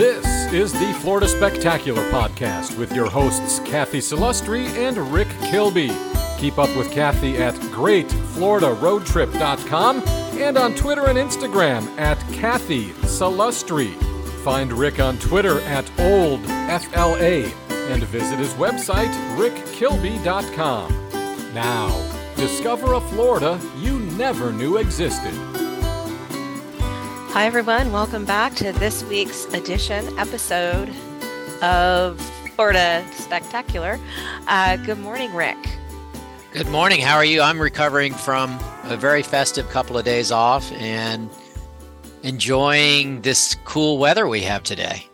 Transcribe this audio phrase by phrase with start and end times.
[0.00, 5.92] This is the Florida Spectacular podcast with your hosts Cathy Salustri and Rick Kilby.
[6.38, 10.02] Keep up with Cathy at greatfloridaroadtrip.com
[10.40, 13.92] and on Twitter and Instagram at Cathy Salustri.
[14.42, 17.52] Find Rick on Twitter at OldFLA
[17.92, 21.52] and visit his website, rickkilby.com.
[21.52, 21.90] Now,
[22.36, 25.34] discover a Florida you never knew existed.
[27.32, 27.92] Hi, everyone.
[27.92, 30.92] Welcome back to this week's edition episode
[31.62, 32.20] of
[32.56, 34.00] Florida Spectacular.
[34.48, 35.56] Uh, good morning, Rick.
[36.52, 37.00] Good morning.
[37.00, 37.40] How are you?
[37.40, 41.30] I'm recovering from a very festive couple of days off and
[42.24, 45.06] enjoying this cool weather we have today.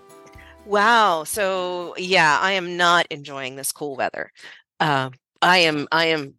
[0.65, 1.25] Wow.
[1.25, 4.33] So, yeah, I am not enjoying this cool weather.
[4.81, 5.11] Uh,
[5.43, 6.37] I am, I am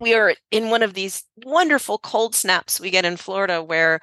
[0.00, 4.00] we are in one of these wonderful cold snaps we get in Florida where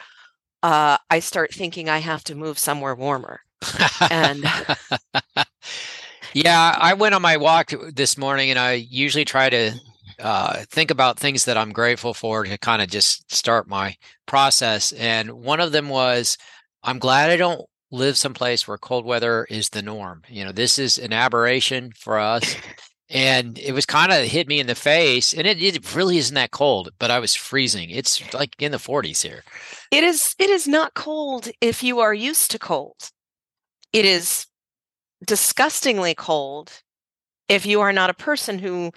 [0.64, 3.42] uh, I start thinking I have to move somewhere warmer.
[4.10, 4.44] and
[6.34, 9.74] yeah, I went on my walk this morning, and I usually try to
[10.20, 14.92] uh, think about things that I'm grateful for to kind of just start my process.
[14.94, 16.38] And one of them was,
[16.84, 20.24] I'm glad I don't live someplace where cold weather is the norm.
[20.28, 22.56] You know, this is an aberration for us
[23.10, 26.36] and it was kind of hit me in the face and it, it really isn't
[26.36, 27.90] that cold but i was freezing.
[27.90, 29.44] It's like in the 40s here.
[29.92, 33.10] It is it is not cold if you are used to cold.
[33.92, 34.46] It is
[35.26, 36.82] disgustingly cold
[37.48, 38.92] if you are not a person who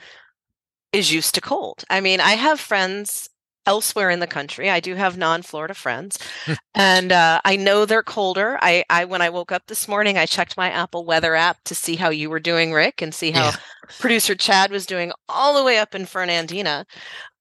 [0.93, 1.85] is used to cold.
[1.89, 3.29] I mean i have friends
[3.67, 4.71] elsewhere in the country.
[4.71, 6.19] I do have non-Florida friends,
[6.75, 8.59] and uh, I know they're colder.
[8.61, 11.75] I, I when I woke up this morning, I checked my Apple Weather app to
[11.75, 13.57] see how you were doing, Rick, and see how yeah.
[13.99, 16.87] producer Chad was doing all the way up in Fernandina.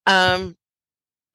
[0.08, 0.55] Um,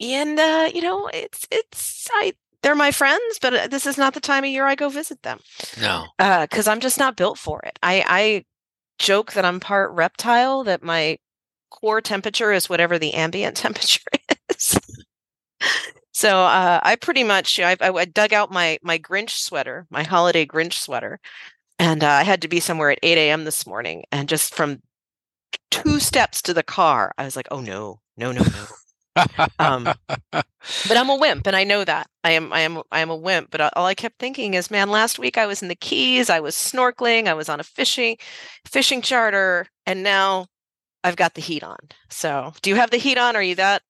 [0.01, 4.14] and uh, you know, it's it's I they're my friends, but uh, this is not
[4.14, 5.39] the time of year I go visit them.
[5.81, 7.79] No, because uh, I'm just not built for it.
[7.83, 8.45] I I
[8.98, 10.64] joke that I'm part reptile.
[10.64, 11.19] That my
[11.70, 14.26] core temperature is whatever the ambient temperature is.
[16.12, 20.46] So uh, I pretty much I, I, dug out my my Grinch sweater, my holiday
[20.46, 21.20] Grinch sweater,
[21.78, 23.44] and uh, I had to be somewhere at 8 a.m.
[23.44, 24.05] this morning.
[24.12, 24.83] And just from
[25.70, 28.67] two steps to the car, I was like, "Oh no, no, no, no."
[29.58, 29.84] um,
[30.33, 32.52] but I'm a wimp, and I know that I am.
[32.52, 32.83] I am.
[32.90, 33.50] I am a wimp.
[33.50, 36.30] But all I kept thinking is, man, last week I was in the Keys.
[36.30, 37.27] I was snorkeling.
[37.27, 38.17] I was on a fishing
[38.64, 40.46] fishing charter, and now
[41.05, 41.78] I've got the heat on.
[42.11, 43.36] So, do you have the heat on?
[43.36, 43.83] Are you that?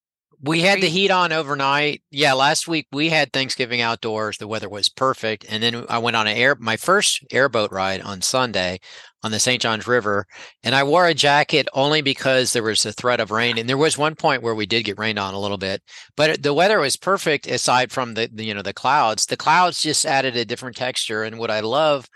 [0.43, 2.03] We had the heat on overnight.
[2.11, 4.37] Yeah, last week we had Thanksgiving outdoors.
[4.37, 8.03] The weather was perfect, and then I went on an air my first airboat ride
[8.03, 8.81] on Sunday
[9.23, 9.63] on the St.
[9.63, 10.27] Johns River,
[10.63, 13.59] and I wore a jacket only because there was a threat of rain.
[13.59, 15.83] And there was one point where we did get rained on a little bit,
[16.17, 19.27] but the weather was perfect aside from the, the you know the clouds.
[19.27, 22.09] The clouds just added a different texture, and what I love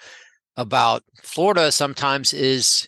[0.56, 2.86] about Florida sometimes is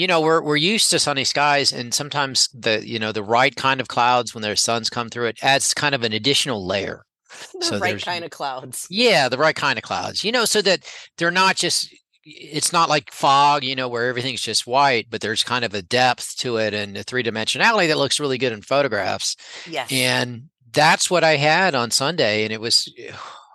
[0.00, 3.54] you know we're we're used to sunny skies and sometimes the you know the right
[3.54, 7.04] kind of clouds when there's suns come through it adds kind of an additional layer.
[7.60, 8.86] The so right kind of clouds.
[8.90, 10.80] Yeah the right kind of clouds you know so that
[11.16, 11.94] they're not just
[12.24, 15.82] it's not like fog you know where everything's just white but there's kind of a
[15.82, 19.36] depth to it and a three dimensionality that looks really good in photographs.
[19.68, 19.92] Yes.
[19.92, 22.92] And that's what i had on sunday and it was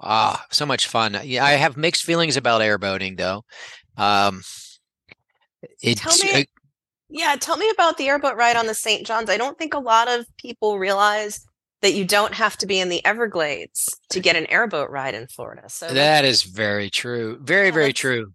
[0.02, 1.18] ah so much fun.
[1.24, 3.44] Yeah i have mixed feelings about airboating though.
[3.98, 4.42] Um
[5.82, 6.46] it's tell me,
[7.10, 9.06] yeah, tell me about the airboat ride on the St.
[9.06, 9.30] John's.
[9.30, 11.46] I don't think a lot of people realize
[11.82, 15.28] that you don't have to be in the Everglades to get an airboat ride in
[15.28, 15.70] Florida.
[15.70, 17.38] So that is very true.
[17.42, 18.34] Very, yeah, very true.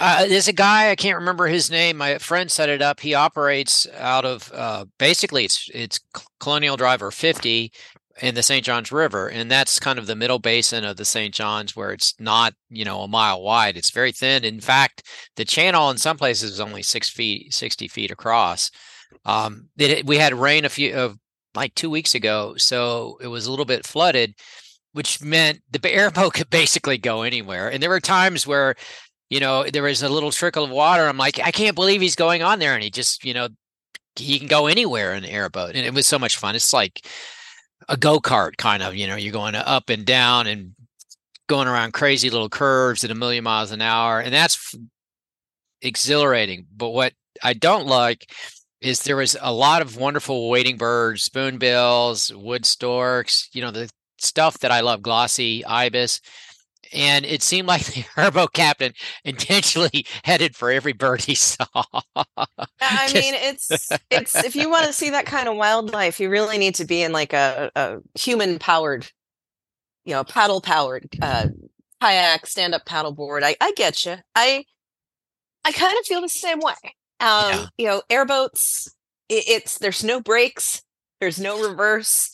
[0.00, 1.98] Uh, there's a guy I can't remember his name.
[1.98, 3.00] My friend set it up.
[3.00, 6.00] He operates out of uh, basically it's it's
[6.40, 7.70] Colonial Driver 50
[8.22, 8.64] in the St.
[8.64, 11.34] Johns River, and that's kind of the middle basin of the St.
[11.34, 13.76] Johns, where it's not you know a mile wide.
[13.76, 14.44] It's very thin.
[14.44, 15.02] In fact,
[15.36, 18.70] the channel in some places is only six feet, sixty feet across.
[19.24, 21.18] Um, it, we had rain a few of
[21.54, 24.34] like two weeks ago, so it was a little bit flooded,
[24.92, 27.70] which meant the airboat could basically go anywhere.
[27.70, 28.76] And there were times where
[29.30, 31.08] you know there was a little trickle of water.
[31.08, 33.48] I'm like, I can't believe he's going on there, and he just you know
[34.14, 36.54] he can go anywhere in the airboat, and it was so much fun.
[36.54, 37.04] It's like
[37.88, 40.74] a go-kart kind of you know you're going up and down and
[41.48, 44.74] going around crazy little curves at a million miles an hour and that's
[45.80, 47.12] exhilarating but what
[47.42, 48.30] i don't like
[48.80, 53.90] is there was a lot of wonderful wading birds spoonbills wood storks you know the
[54.18, 56.20] stuff that i love glossy ibis
[56.92, 58.92] and it seemed like the airboat captain
[59.24, 61.66] intentionally headed for every bird he saw.
[62.80, 66.58] I mean, it's it's if you want to see that kind of wildlife, you really
[66.58, 69.10] need to be in like a, a human powered,
[70.04, 71.48] you know, paddle powered uh,
[72.00, 73.42] kayak, stand up paddleboard.
[73.44, 74.16] I I get you.
[74.34, 74.64] I
[75.64, 76.74] I kind of feel the same way.
[77.20, 77.66] Um, Yeah.
[77.78, 78.94] you know, airboats.
[79.28, 80.82] It, it's there's no brakes,
[81.20, 82.30] there's no reverse,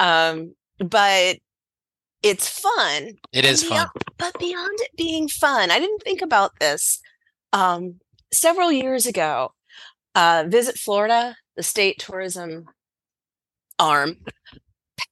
[0.00, 1.36] um, but
[2.24, 3.18] it's fun.
[3.32, 3.88] It is And fun.
[4.16, 7.00] But beyond it being fun, I didn't think about this.
[7.52, 8.00] Um,
[8.32, 9.52] several years ago,
[10.14, 12.64] uh, Visit Florida, the state tourism
[13.78, 14.16] arm,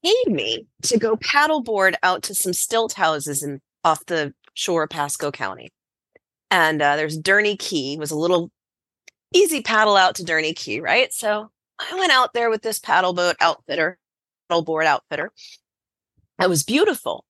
[0.03, 4.91] paid me to go paddleboard out to some stilt houses in off the shore of
[4.91, 5.71] Pasco County.
[6.51, 8.51] And uh, there's Durney Key was a little
[9.35, 11.13] easy paddle out to Durney Key, right?
[11.13, 13.99] So I went out there with this paddle boat outfitter,
[14.51, 15.31] paddleboard outfitter.
[16.41, 17.25] It was beautiful.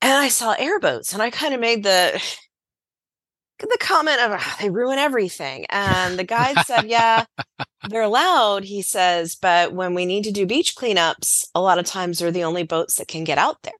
[0.00, 2.20] And I saw airboats and I kind of made the
[3.58, 5.66] the comment of "Ah, they ruin everything.
[5.70, 7.26] And the guide said, Yeah,
[7.86, 11.86] they're allowed, he says, but when we need to do beach cleanups, a lot of
[11.86, 13.72] times they're the only boats that can get out there.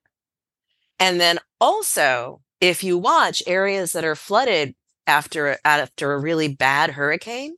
[0.98, 4.74] And then also, if you watch areas that are flooded
[5.06, 7.56] after after a really bad hurricane,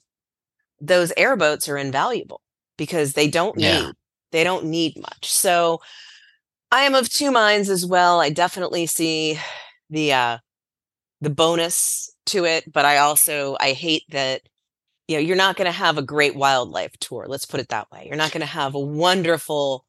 [0.80, 2.40] those airboats are invaluable
[2.78, 3.86] because they don't Yeah.
[3.86, 3.94] need
[4.32, 5.30] they don't need much.
[5.30, 5.80] So
[6.74, 8.20] I am of two minds as well.
[8.20, 9.38] I definitely see
[9.90, 10.38] the uh
[11.20, 14.42] the bonus to it, but I also I hate that
[15.06, 17.26] you know, you're not going to have a great wildlife tour.
[17.28, 18.06] Let's put it that way.
[18.08, 19.84] You're not going to have a wonderful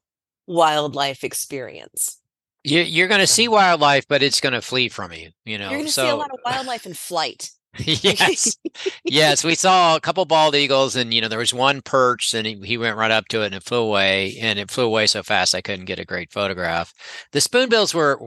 [0.46, 2.20] wildlife experience.
[2.62, 5.30] You, you're going to see wildlife, but it's going to flee from you.
[5.44, 7.50] You know, You're going to so see a lot of wildlife in flight.
[7.84, 8.56] yes,
[9.04, 12.46] yes, we saw a couple bald eagles, and you know there was one perched, and
[12.46, 15.06] he, he went right up to it, and it flew away, and it flew away
[15.06, 16.94] so fast I couldn't get a great photograph.
[17.32, 18.18] The spoonbills were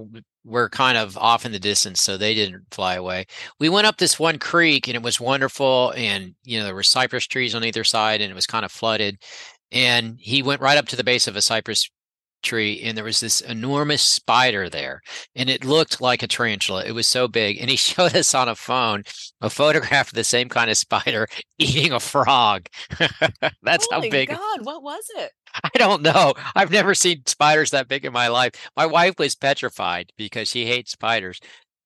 [0.46, 3.26] were kind of off in the distance, so they didn't fly away.
[3.60, 6.84] We went up this one creek, and it was wonderful, and you know there were
[6.84, 9.18] cypress trees on either side, and it was kind of flooded.
[9.72, 11.90] And he went right up to the base of a cypress
[12.42, 15.02] tree and there was this enormous spider there
[15.36, 16.86] and it looked like a tarantula.
[16.86, 19.04] It was so big and he showed us on a phone
[19.42, 21.28] a photograph of the same kind of spider
[21.58, 22.68] eating a frog.
[23.64, 25.32] That's Holy how big God, what was it?
[25.64, 26.36] i don't know.
[26.56, 28.52] I've never seen spiders that big in my life.
[28.78, 31.40] My wife was petrified because she hates spiders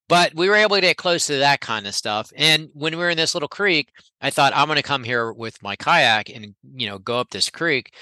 [0.10, 3.00] but we were able to get close to that kind of stuff and when we
[3.00, 3.90] were in this little creek
[4.22, 7.30] i thought i'm going to come here with my kayak and you know go up
[7.30, 7.94] this creek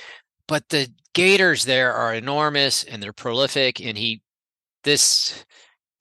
[0.51, 4.21] but the gators there are enormous and they're prolific and he
[4.83, 5.45] this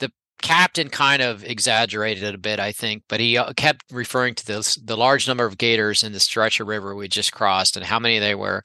[0.00, 0.10] the
[0.42, 4.44] captain kind of exaggerated it a bit i think but he uh, kept referring to
[4.44, 7.86] this the large number of gators in the stretch of river we just crossed and
[7.86, 8.60] how many they were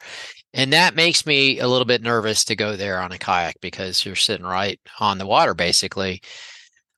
[0.56, 4.04] and that makes me a little bit nervous to go there on a kayak because
[4.04, 6.20] you're sitting right on the water basically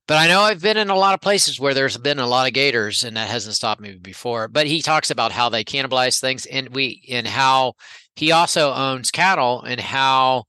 [0.07, 2.47] but I know I've been in a lot of places where there's been a lot
[2.47, 4.47] of gators, and that hasn't stopped me before.
[4.47, 7.73] But he talks about how they cannibalize things, and we and how
[8.17, 10.45] he also owns cattle, and how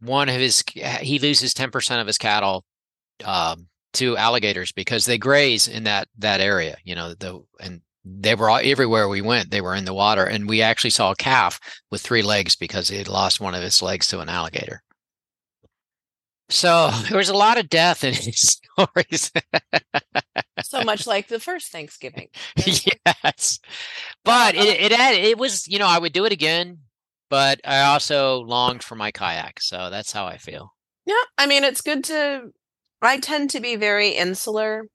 [0.00, 0.64] one of his
[1.00, 2.64] he loses ten percent of his cattle
[3.24, 6.76] um, to alligators because they graze in that that area.
[6.82, 9.52] You know, the and they were all, everywhere we went.
[9.52, 11.60] They were in the water, and we actually saw a calf
[11.92, 14.82] with three legs because he had lost one of his legs to an alligator.
[16.48, 19.30] So there was a lot of death in his stories.
[20.62, 22.28] So much like the first Thanksgiving.
[22.56, 23.60] yes,
[24.24, 26.78] but it it had, it was you know I would do it again,
[27.30, 29.60] but I also longed for my kayak.
[29.60, 30.74] So that's how I feel.
[31.04, 32.50] Yeah, I mean, it's good to.
[33.02, 34.88] I tend to be very insular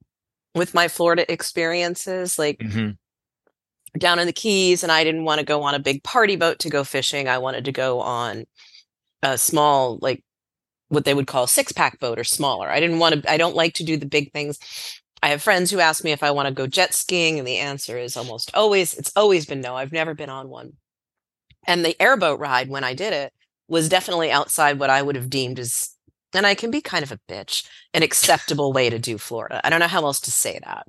[0.55, 2.37] with my Florida experiences.
[2.37, 2.91] Like Mm-hmm.
[3.97, 6.59] down in the Keys, and I didn't want to go on a big party boat
[6.59, 7.27] to go fishing.
[7.27, 8.45] I wanted to go on
[9.21, 10.23] a small, like
[10.89, 12.69] what they would call six pack boat or smaller.
[12.69, 14.59] I didn't want to, I don't like to do the big things.
[15.23, 17.57] I have friends who ask me if I want to go jet skiing, and the
[17.57, 19.75] answer is almost always, it's always been no.
[19.75, 20.73] I've never been on one.
[21.67, 23.33] And the airboat ride, when I did it,
[23.67, 25.95] was definitely outside what I would have deemed as,
[26.33, 29.61] and I can be kind of a bitch, an acceptable way to do Florida.
[29.63, 30.87] I don't know how else to say that.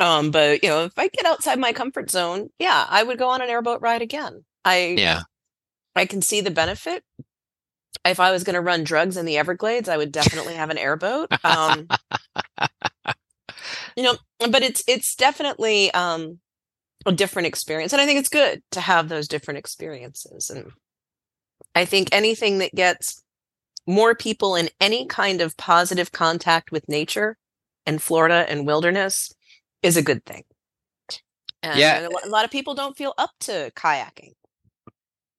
[0.00, 3.28] Um, but you know, if I get outside my comfort zone, yeah, I would go
[3.28, 4.44] on an airboat ride again.
[4.64, 5.22] I Yeah,
[5.94, 7.02] I can see the benefit.
[8.04, 10.78] If I was going to run drugs in the Everglades, I would definitely have an
[10.78, 11.32] airboat.
[11.44, 11.88] Um,
[13.96, 16.38] you know, but it's it's definitely um,
[17.08, 20.50] a different experience, and I think it's good to have those different experiences.
[20.50, 20.72] And
[21.74, 23.22] I think anything that gets
[23.86, 27.36] more people in any kind of positive contact with nature
[27.86, 29.32] and Florida and wilderness
[29.82, 30.44] is a good thing.
[31.62, 32.00] And Yeah.
[32.00, 34.34] a a lot of people don't feel up to kayaking.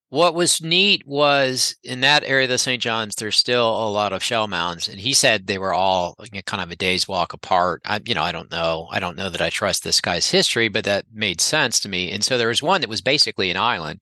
[0.09, 2.81] What was neat was in that area of the St.
[2.81, 6.63] John's, there's still a lot of shell mounds, and he said they were all kind
[6.63, 7.81] of a day's walk apart.
[7.85, 8.87] I, you know, I don't know.
[8.91, 12.11] I don't know that I trust this guy's history, but that made sense to me.
[12.11, 14.01] And so there was one that was basically an island,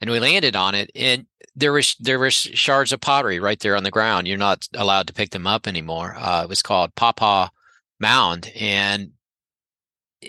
[0.00, 3.76] and we landed on it, and there was there was shards of pottery right there
[3.76, 4.26] on the ground.
[4.26, 6.16] You're not allowed to pick them up anymore.
[6.18, 7.48] Uh, it was called Pawpaw
[8.00, 9.12] Mound, and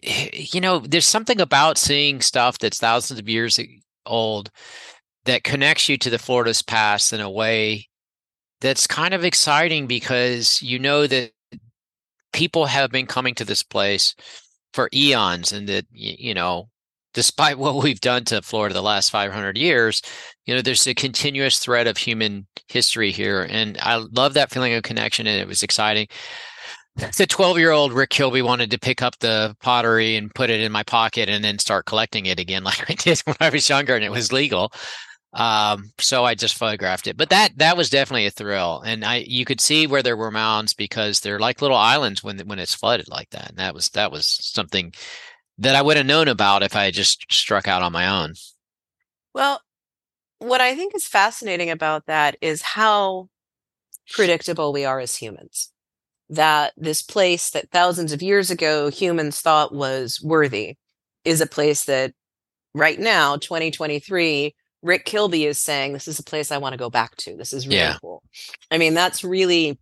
[0.03, 3.59] you know, there's something about seeing stuff that's thousands of years
[4.05, 4.51] old
[5.25, 7.87] that connects you to the Florida's past in a way
[8.61, 11.31] that's kind of exciting because you know that
[12.33, 14.15] people have been coming to this place
[14.73, 16.69] for eons and that you know
[17.13, 20.01] despite what we've done to Florida the last 500 years
[20.45, 24.73] you know there's a continuous thread of human history here and I love that feeling
[24.73, 26.07] of connection and it was exciting.
[27.17, 30.61] The 12 year old Rick Kilby wanted to pick up the pottery and put it
[30.61, 33.67] in my pocket and then start collecting it again like I did when I was
[33.67, 34.71] younger and it was legal
[35.35, 37.17] um, so I just photographed it.
[37.17, 40.31] But that that was definitely a thrill, and I you could see where there were
[40.31, 43.89] mounds because they're like little islands when when it's flooded like that, and that was
[43.89, 44.93] that was something
[45.57, 48.33] that I would have known about if I had just struck out on my own.
[49.33, 49.61] Well,
[50.39, 53.29] what I think is fascinating about that is how
[54.09, 55.71] predictable we are as humans.
[56.29, 60.77] That this place that thousands of years ago humans thought was worthy
[61.25, 62.13] is a place that
[62.73, 66.91] right now, 2023, Rick Kilby is saying, This is a place I want to go
[66.91, 67.35] back to.
[67.35, 67.97] This is really yeah.
[67.99, 68.21] cool.
[68.69, 69.79] I mean, that's really,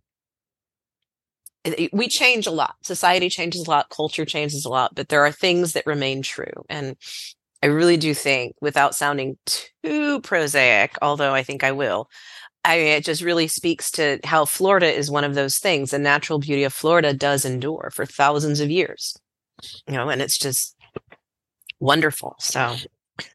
[1.92, 2.74] we change a lot.
[2.82, 6.64] Society changes a lot, culture changes a lot, but there are things that remain true.
[6.70, 6.96] And
[7.62, 12.08] I really do think, without sounding too prosaic, although I think I will,
[12.64, 15.90] I mean, it just really speaks to how Florida is one of those things.
[15.90, 19.14] The natural beauty of Florida does endure for thousands of years,
[19.86, 20.74] you know, and it's just
[21.78, 22.36] wonderful.
[22.38, 22.76] So,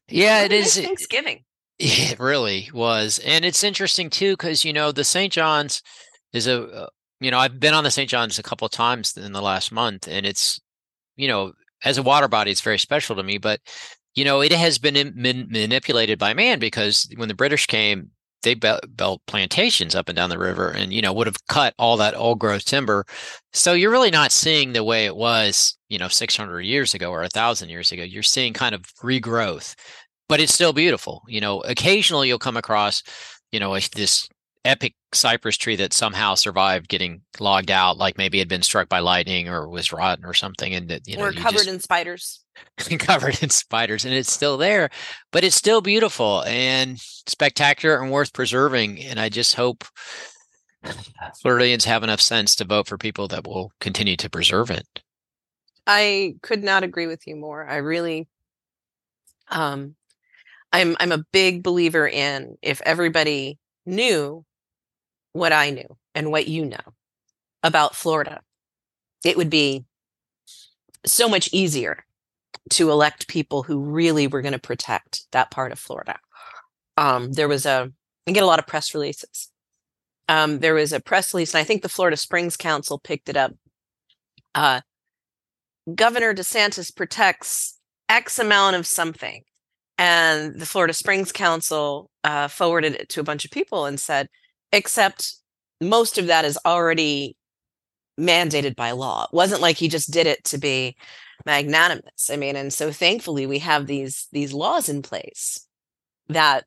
[0.08, 1.44] yeah, it is Thanksgiving.
[1.82, 3.18] It really was.
[3.20, 5.32] And it's interesting too, because, you know, the St.
[5.32, 5.82] John's
[6.32, 6.86] is a, uh,
[7.20, 8.08] you know, I've been on the St.
[8.08, 10.60] John's a couple of times in the last month, and it's,
[11.16, 11.52] you know,
[11.84, 13.38] as a water body, it's very special to me.
[13.38, 13.60] But,
[14.14, 18.10] you know, it has been manipulated by man because when the British came,
[18.42, 21.96] they built plantations up and down the river and, you know, would have cut all
[21.98, 23.04] that old growth timber.
[23.52, 27.22] So you're really not seeing the way it was, you know, 600 years ago or
[27.22, 28.02] a thousand years ago.
[28.02, 29.74] You're seeing kind of regrowth
[30.30, 31.24] but it's still beautiful.
[31.26, 33.02] You know, occasionally you'll come across,
[33.50, 34.28] you know, this
[34.64, 38.88] epic cypress tree that somehow survived getting logged out, like maybe it had been struck
[38.88, 41.80] by lightning or was rotten or something, and that you know, or covered just, in
[41.80, 42.44] spiders.
[43.00, 44.88] covered in spiders, and it's still there,
[45.32, 49.02] but it's still beautiful and spectacular and worth preserving.
[49.02, 49.84] And I just hope
[51.42, 54.86] Floridians have enough sense to vote for people that will continue to preserve it.
[55.88, 57.66] I could not agree with you more.
[57.66, 58.28] I really,
[59.48, 59.96] um,
[60.72, 64.44] I'm I'm a big believer in if everybody knew
[65.32, 66.94] what I knew and what you know
[67.62, 68.40] about Florida,
[69.24, 69.84] it would be
[71.04, 72.04] so much easier
[72.70, 76.18] to elect people who really were going to protect that part of Florida.
[76.96, 77.90] Um, there was a
[78.26, 79.50] I get a lot of press releases.
[80.28, 83.36] Um, there was a press release, and I think the Florida Springs Council picked it
[83.36, 83.52] up.
[84.54, 84.82] Uh,
[85.92, 89.42] Governor DeSantis protects X amount of something
[90.00, 94.28] and the Florida Springs Council uh, forwarded it to a bunch of people and said,
[94.72, 95.34] except
[95.78, 97.36] most of that is already
[98.18, 99.24] mandated by law.
[99.24, 100.96] It wasn't like he just did it to be
[101.44, 102.30] magnanimous.
[102.30, 105.66] I mean, and so thankfully we have these these laws in place
[106.28, 106.64] that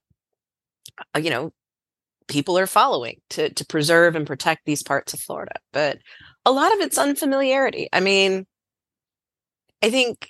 [1.15, 1.51] uh, you know
[2.27, 5.55] people are following to to preserve and protect these parts of Florida.
[5.71, 5.99] But
[6.45, 7.89] a lot of it's unfamiliarity.
[7.91, 8.45] I mean,
[9.81, 10.29] I think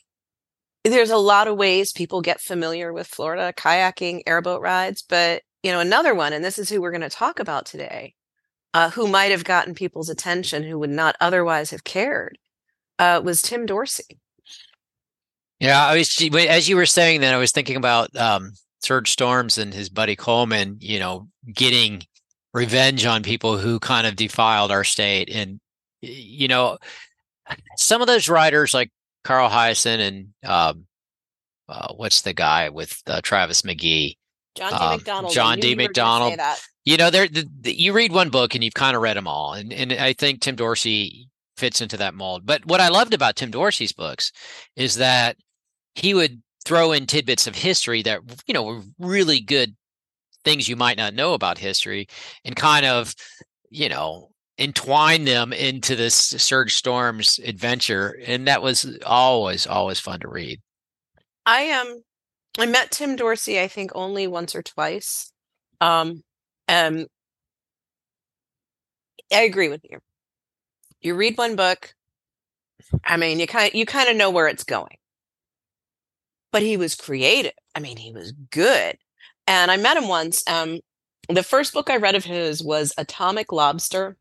[0.84, 5.72] there's a lot of ways people get familiar with Florida kayaking, airboat rides, but you
[5.72, 8.16] know another one, and this is who we're going to talk about today,
[8.74, 12.38] uh, who might have gotten people's attention who would not otherwise have cared,
[13.00, 14.20] uh, was Tim Dorsey.
[15.60, 19.58] Yeah, I was as you were saying that I was thinking about um, Serge Storms
[19.58, 22.04] and his buddy Coleman, you know, getting
[22.54, 25.62] revenge on people who kind of defiled our state, and
[26.02, 26.78] you know,
[27.78, 28.92] some of those writers like
[29.24, 30.86] Carl Hiaasen and um,
[31.70, 34.18] uh, what's the guy with uh, Travis McGee?
[34.56, 34.78] John D.
[34.78, 35.34] Um, MacDonald.
[35.34, 35.76] John D.
[35.76, 36.40] MacDonald.
[36.86, 39.28] You know, there the, the, you read one book and you've kind of read them
[39.28, 42.46] all, and and I think Tim Dorsey fits into that mold.
[42.46, 44.32] But what I loved about Tim Dorsey's books
[44.76, 45.38] is that
[45.96, 49.76] he would throw in tidbits of history that you know were really good
[50.44, 52.08] things you might not know about history,
[52.44, 53.16] and kind of
[53.70, 60.20] you know entwine them into this Serge Storms adventure, and that was always always fun
[60.22, 60.60] to read.
[61.46, 61.88] I am.
[61.88, 62.02] Um,
[62.60, 65.32] I met Tim Dorsey, I think, only once or twice.
[65.82, 66.22] Um,
[66.68, 67.08] and
[69.34, 69.98] I agree with you.
[71.02, 71.96] You read one book,
[73.04, 74.98] I mean, you kind you kind of know where it's going.
[76.52, 77.54] But he was creative.
[77.76, 78.98] I mean, he was good.
[79.48, 80.44] And I met him once.
[80.48, 80.80] Um,
[81.30, 84.16] the first book I read of his was Atomic Lobster.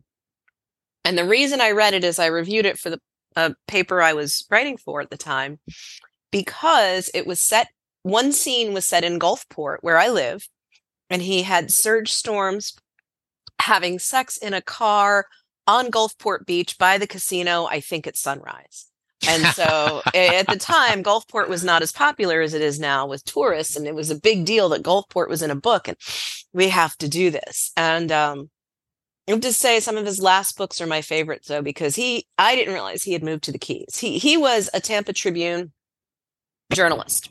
[1.05, 3.01] And the reason I read it is I reviewed it for the
[3.35, 5.59] uh, paper I was writing for at the time
[6.31, 7.69] because it was set,
[8.03, 10.49] one scene was set in Gulfport, where I live,
[11.11, 12.75] and he had Serge Storms
[13.61, 15.27] having sex in a car
[15.67, 18.87] on Gulfport Beach by the casino, I think at sunrise.
[19.29, 23.25] And so at the time, Gulfport was not as popular as it is now with
[23.25, 23.77] tourists.
[23.77, 25.97] And it was a big deal that Gulfport was in a book and
[26.53, 27.71] we have to do this.
[27.77, 28.51] And um,
[29.29, 32.27] I have to say some of his last books are my favorites though, because he
[32.39, 33.99] I didn't realize he had moved to the Keys.
[33.99, 35.73] He he was a Tampa Tribune
[36.73, 37.31] journalist.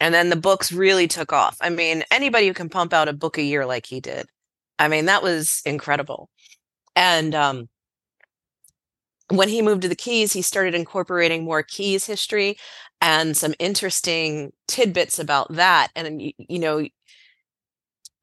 [0.00, 1.56] And then the books really took off.
[1.60, 4.26] I mean, anybody who can pump out a book a year like he did.
[4.78, 6.30] I mean, that was incredible.
[6.94, 7.68] And um,
[9.28, 12.56] when he moved to the Keys, he started incorporating more Keys history
[13.00, 15.88] and some interesting tidbits about that.
[15.96, 16.86] And, you, you know,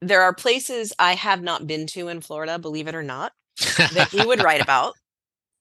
[0.00, 3.32] there are places I have not been to in Florida, believe it or not,
[3.76, 4.94] that he would write about.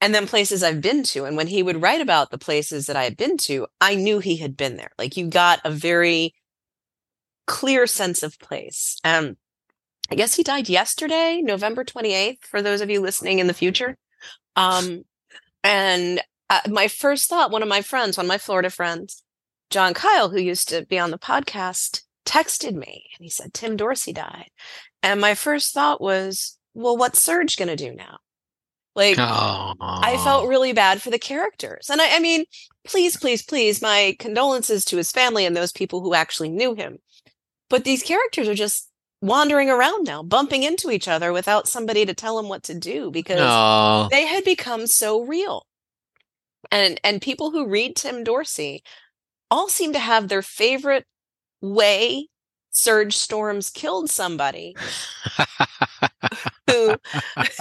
[0.01, 1.23] And then places I've been to.
[1.23, 4.19] And when he would write about the places that I had been to, I knew
[4.19, 4.91] he had been there.
[4.99, 6.35] Like you got a very
[7.47, 8.99] clear sense of place.
[9.03, 9.37] And
[10.11, 13.97] I guess he died yesterday, November 28th, for those of you listening in the future.
[14.55, 15.03] Um,
[15.63, 19.23] and uh, my first thought, one of my friends, one of my Florida friends,
[19.69, 23.77] John Kyle, who used to be on the podcast, texted me and he said, Tim
[23.77, 24.49] Dorsey died.
[25.03, 28.17] And my first thought was, well, what's Serge going to do now?
[28.95, 29.73] Like, oh.
[29.79, 31.89] I felt really bad for the characters.
[31.89, 32.45] And I, I mean,
[32.85, 36.99] please, please, please, my condolences to his family and those people who actually knew him.
[37.69, 38.89] But these characters are just
[39.21, 43.11] wandering around now, bumping into each other without somebody to tell them what to do
[43.11, 44.07] because oh.
[44.11, 45.65] they had become so real.
[46.71, 48.83] And and people who read Tim Dorsey
[49.51, 51.05] all seem to have their favorite
[51.73, 52.27] way
[52.71, 54.75] Serge Storms killed somebody
[56.69, 56.97] who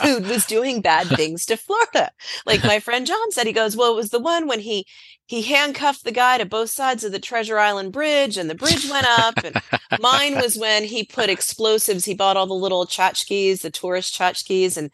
[0.02, 2.10] who was doing bad things to Florida.
[2.46, 4.86] Like my friend John said, he goes, "Well, it was the one when he
[5.26, 8.90] he handcuffed the guy to both sides of the Treasure Island Bridge, and the bridge
[8.90, 9.38] went up.
[9.42, 9.56] And
[10.00, 12.04] mine was when he put explosives.
[12.04, 14.90] He bought all the little tchotchkes, the tourist tchotchkes, and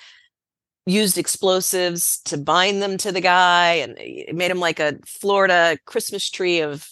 [0.87, 5.79] used explosives to bind them to the guy, and it made him like a Florida
[5.87, 6.89] Christmas tree of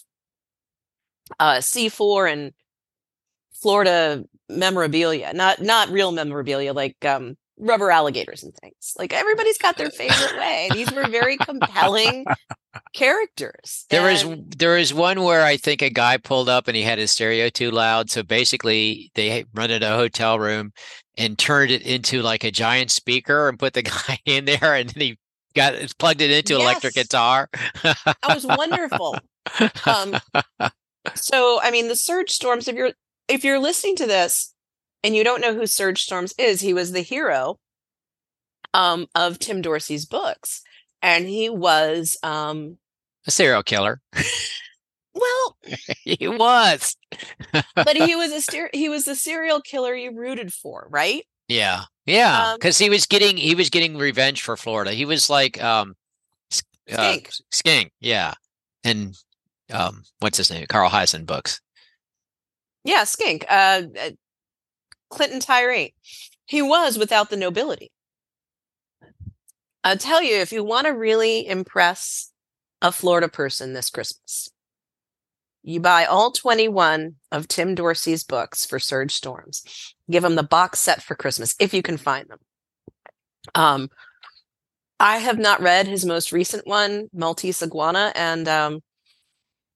[1.39, 2.53] uh, C4 and
[3.53, 8.95] Florida memorabilia, not not real memorabilia like um, rubber alligators and things.
[8.99, 10.69] Like everybody's got their favorite way.
[10.73, 12.25] These were very compelling
[12.95, 13.87] characters.
[13.91, 14.29] There and...
[14.29, 17.11] was there was one where I think a guy pulled up and he had his
[17.11, 18.11] stereo too loud.
[18.11, 20.73] So basically, they rented a hotel room
[21.17, 24.89] and turned it into like a giant speaker and put the guy in there, and
[24.91, 25.19] then he
[25.55, 26.63] got plugged it into yes.
[26.63, 27.49] electric guitar.
[27.83, 29.19] that was wonderful.
[29.87, 30.17] Um,
[31.15, 32.69] so I mean, the Serge Storms.
[32.69, 32.93] If you're
[33.29, 34.55] if you're listening to this
[35.03, 37.59] and you don't know who Serge Storms is, he was the hero
[38.75, 40.63] um, of Tim Dorsey's books,
[41.03, 42.79] and he was um,
[43.27, 44.01] a serial killer.
[45.19, 45.57] Well,
[46.05, 46.97] he was,
[47.75, 51.25] but he was a he was the serial killer you rooted for, right?
[51.49, 54.93] Yeah, yeah, because um, he was getting he was getting revenge for Florida.
[54.93, 55.95] He was like um,
[56.53, 58.35] uh, Skink, Skink, yeah,
[58.85, 59.17] and
[59.73, 60.67] um, what's his name?
[60.69, 61.61] Carl Hiaasen books.
[62.85, 63.45] Yeah, Skink.
[63.49, 64.11] Uh, uh,
[65.11, 65.95] Clinton Tyree.
[66.47, 67.91] He was without the nobility.
[69.85, 72.33] I'll tell you, if you want to really impress
[72.83, 74.51] a Florida person this Christmas,
[75.63, 79.95] you buy all 21 of Tim Dorsey's books for Serge Storms.
[80.11, 82.39] Give them the box set for Christmas if you can find them.
[83.55, 83.91] Um,
[85.01, 88.81] I have not read his most recent one, Maltese Iguana, and um,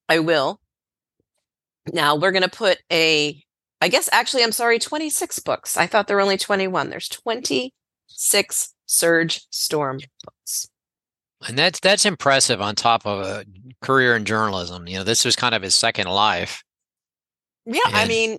[0.09, 0.59] I will.
[1.91, 3.41] Now we're going to put a,
[3.81, 5.77] I guess actually, I'm sorry, 26 books.
[5.77, 6.89] I thought there were only 21.
[6.89, 10.69] There's 26 Serge Storm books.
[11.45, 13.45] And that's that's impressive on top of a
[13.81, 14.87] career in journalism.
[14.87, 16.63] You know, this was kind of his second life.
[17.65, 17.95] Yeah, and...
[17.95, 18.37] I mean,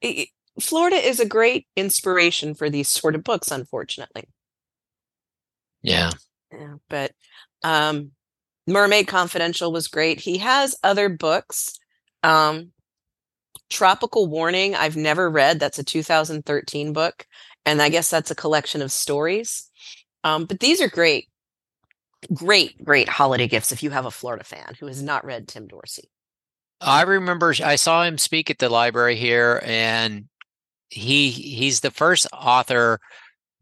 [0.00, 0.28] it,
[0.60, 4.28] Florida is a great inspiration for these sort of books, unfortunately.
[5.82, 6.10] Yeah.
[6.52, 7.12] Yeah, but
[7.62, 8.12] um
[8.68, 10.20] Mermaid Confidential was great.
[10.20, 11.78] He has other books
[12.22, 12.72] um,
[13.70, 15.60] Tropical Warning, I've never read.
[15.60, 17.26] That's a 2013 book.
[17.66, 19.70] And I guess that's a collection of stories.
[20.24, 21.28] Um, but these are great,
[22.32, 25.66] great, great holiday gifts if you have a Florida fan who has not read Tim
[25.66, 26.10] Dorsey.
[26.80, 30.26] I remember I saw him speak at the library here, and
[30.90, 33.00] he he's the first author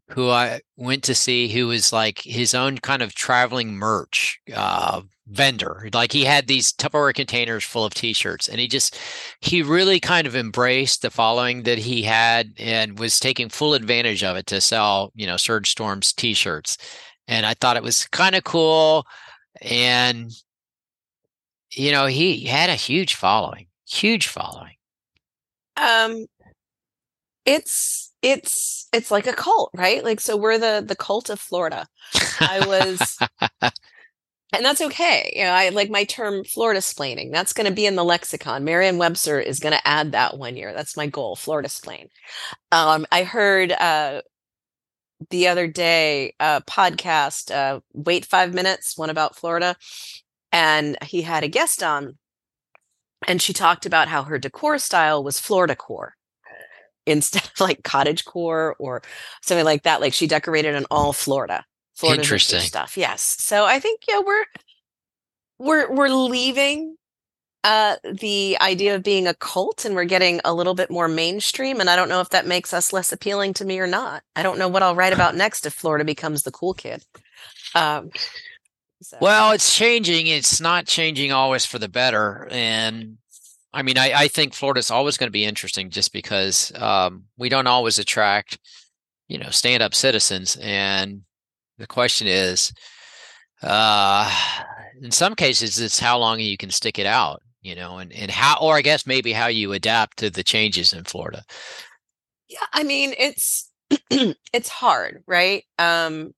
[0.09, 5.03] who I went to see who was like his own kind of traveling merch uh,
[5.27, 5.89] vendor.
[5.93, 8.97] Like he had these Tupperware containers full of t-shirts and he just
[9.41, 14.23] he really kind of embraced the following that he had and was taking full advantage
[14.23, 16.79] of it to sell, you know, Serge Storm's t-shirts.
[17.27, 19.07] And I thought it was kind of cool
[19.61, 20.31] and
[21.73, 24.75] you know, he had a huge following, huge following.
[25.77, 26.27] Um
[27.45, 30.03] it's it's it's like a cult, right?
[30.03, 31.87] Like so we're the the cult of Florida.
[32.41, 33.19] I was
[34.53, 35.33] and that's okay.
[35.37, 37.33] You know, I like my term Florida splaining.
[37.33, 38.65] That's going to be in the lexicon.
[38.65, 40.73] Merriam Webster is going to add that one year.
[40.73, 42.09] That's my goal, Florida splain.
[42.73, 44.23] Um, I heard uh,
[45.31, 49.77] the other day a podcast, uh, Wait Five Minutes, one about Florida,
[50.53, 52.17] and he had a guest on,
[53.29, 56.16] and she talked about how her decor style was Florida core
[57.07, 59.03] instead of like cottage core or
[59.43, 60.01] something like that.
[60.01, 61.65] Like she decorated in all Florida.
[61.95, 62.61] Florida Interesting.
[62.61, 62.97] stuff.
[62.97, 63.23] Yes.
[63.39, 64.45] So I think yeah, we're
[65.59, 66.97] we're we're leaving
[67.65, 71.81] uh the idea of being a cult and we're getting a little bit more mainstream
[71.81, 74.23] and I don't know if that makes us less appealing to me or not.
[74.37, 77.03] I don't know what I'll write about next if Florida becomes the cool kid.
[77.75, 78.11] Um
[79.03, 79.19] so.
[79.21, 80.27] Well, it's changing.
[80.27, 82.49] It's not changing always for the better.
[82.51, 83.19] And
[83.77, 87.51] I mean, I, I think Florida's always going to be interesting just because um, we
[87.51, 88.59] don't always attract,
[89.29, 90.57] you know, stand up citizens.
[90.63, 91.21] And
[91.77, 92.73] the question is,
[93.63, 94.33] uh,
[95.03, 98.31] in some cases, it's how long you can stick it out, you know, and, and
[98.31, 101.43] how, or I guess maybe how you adapt to the changes in Florida.
[102.49, 103.71] Yeah, I mean, it's
[104.11, 105.65] it's hard, right?
[105.79, 106.33] Um,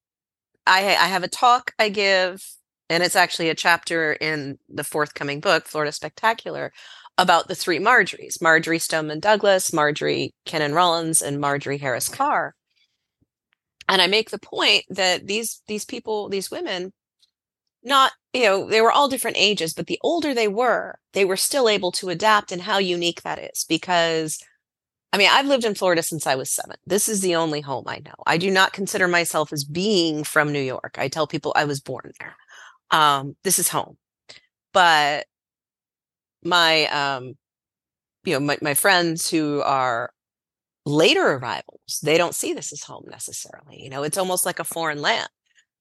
[0.67, 2.45] I I have a talk I give,
[2.91, 6.73] and it's actually a chapter in the forthcoming book, Florida Spectacular,
[7.19, 12.55] about the three Marjories: Marjory Stoneman Douglas, Marjorie Kinnan Rawlings, and Marjorie Harris Carr.
[13.89, 16.93] And i make the point that these these people these women
[17.83, 21.37] not you know they were all different ages but the older they were they were
[21.37, 24.39] still able to adapt and how unique that is because
[25.13, 26.77] i mean i've lived in florida since i was seven.
[26.87, 28.15] This is the only home i know.
[28.27, 30.97] I do not consider myself as being from new york.
[30.99, 32.37] I tell people i was born there.
[32.91, 33.97] Um, this is home.
[34.73, 35.27] But
[36.45, 37.35] my um
[38.25, 40.11] you know my, my friends who are
[40.85, 43.83] later arrivals, they don't see this as home necessarily.
[43.83, 45.29] You know, it's almost like a foreign land.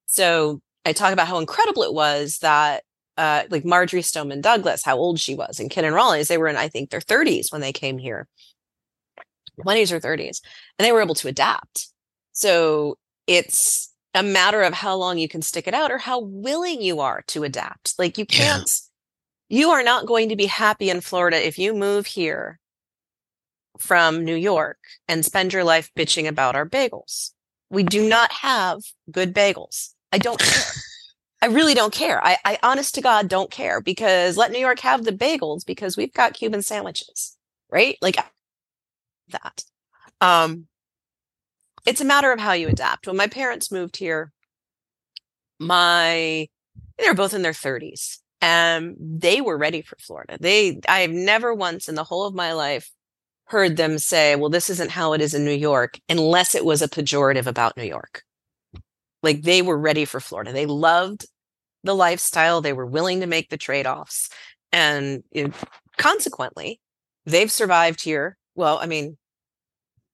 [0.06, 2.84] So I talk about how incredible it was that
[3.16, 6.56] uh, like Marjory Stoneman Douglas, how old she was, and Kinnan Rawlings, they were in,
[6.56, 8.28] I think, their 30s when they came here,
[9.66, 10.40] 20s or 30s,
[10.78, 11.88] and they were able to adapt.
[12.32, 16.80] So it's a matter of how long you can stick it out or how willing
[16.80, 17.94] you are to adapt.
[17.98, 18.70] Like you can't.
[19.48, 22.58] You are not going to be happy in Florida if you move here
[23.78, 27.30] from New York and spend your life bitching about our bagels.
[27.70, 28.80] We do not have
[29.10, 29.94] good bagels.
[30.12, 30.72] I don't care.
[31.40, 32.24] I really don't care.
[32.24, 35.96] I, I honest to God don't care because let New York have the bagels because
[35.96, 37.36] we've got Cuban sandwiches,
[37.70, 37.96] right?
[38.02, 38.16] Like
[39.28, 39.64] that.
[40.20, 40.66] Um,
[41.86, 43.06] it's a matter of how you adapt.
[43.06, 44.32] When my parents moved here,
[45.60, 46.48] my
[46.98, 50.38] they were both in their 30s and they were ready for Florida.
[50.40, 52.90] They I have never once in the whole of my life
[53.46, 56.82] heard them say, well, this isn't how it is in New York, unless it was
[56.82, 58.22] a pejorative about New York.
[59.22, 60.52] Like they were ready for Florida.
[60.52, 61.26] They loved
[61.84, 64.28] the lifestyle, they were willing to make the trade offs.
[64.72, 65.52] And know,
[65.96, 66.80] consequently,
[67.24, 68.36] they've survived here.
[68.54, 69.16] Well, I mean,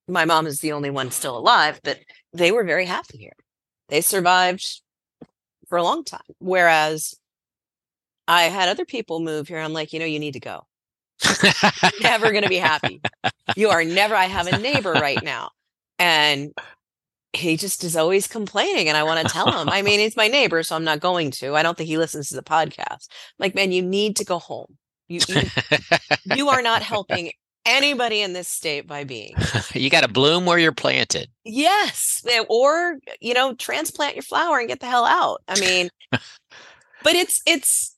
[0.07, 1.99] my mom is the only one still alive, but
[2.33, 3.37] they were very happy here.
[3.89, 4.83] They survived
[5.69, 6.21] for a long time.
[6.39, 7.15] Whereas
[8.27, 9.59] I had other people move here.
[9.59, 10.67] I'm like, you know, you need to go
[12.01, 13.01] never going to be happy.
[13.57, 14.15] You are never.
[14.15, 15.51] I have a neighbor right now,
[15.99, 16.53] and
[17.33, 18.89] he just is always complaining.
[18.89, 19.69] And I want to tell him.
[19.69, 21.55] I mean, he's my neighbor, so I'm not going to.
[21.55, 23.09] I don't think he listens to the podcast.
[23.09, 24.77] I'm like, man, you need to go home.
[25.09, 25.43] You, you,
[26.35, 27.31] you are not helping
[27.67, 29.35] anybody in this state by being.
[29.75, 31.29] you got to bloom where you're planted.
[31.45, 35.43] Yes, eh, or you know, transplant your flower and get the hell out.
[35.47, 37.94] I mean, but it's it's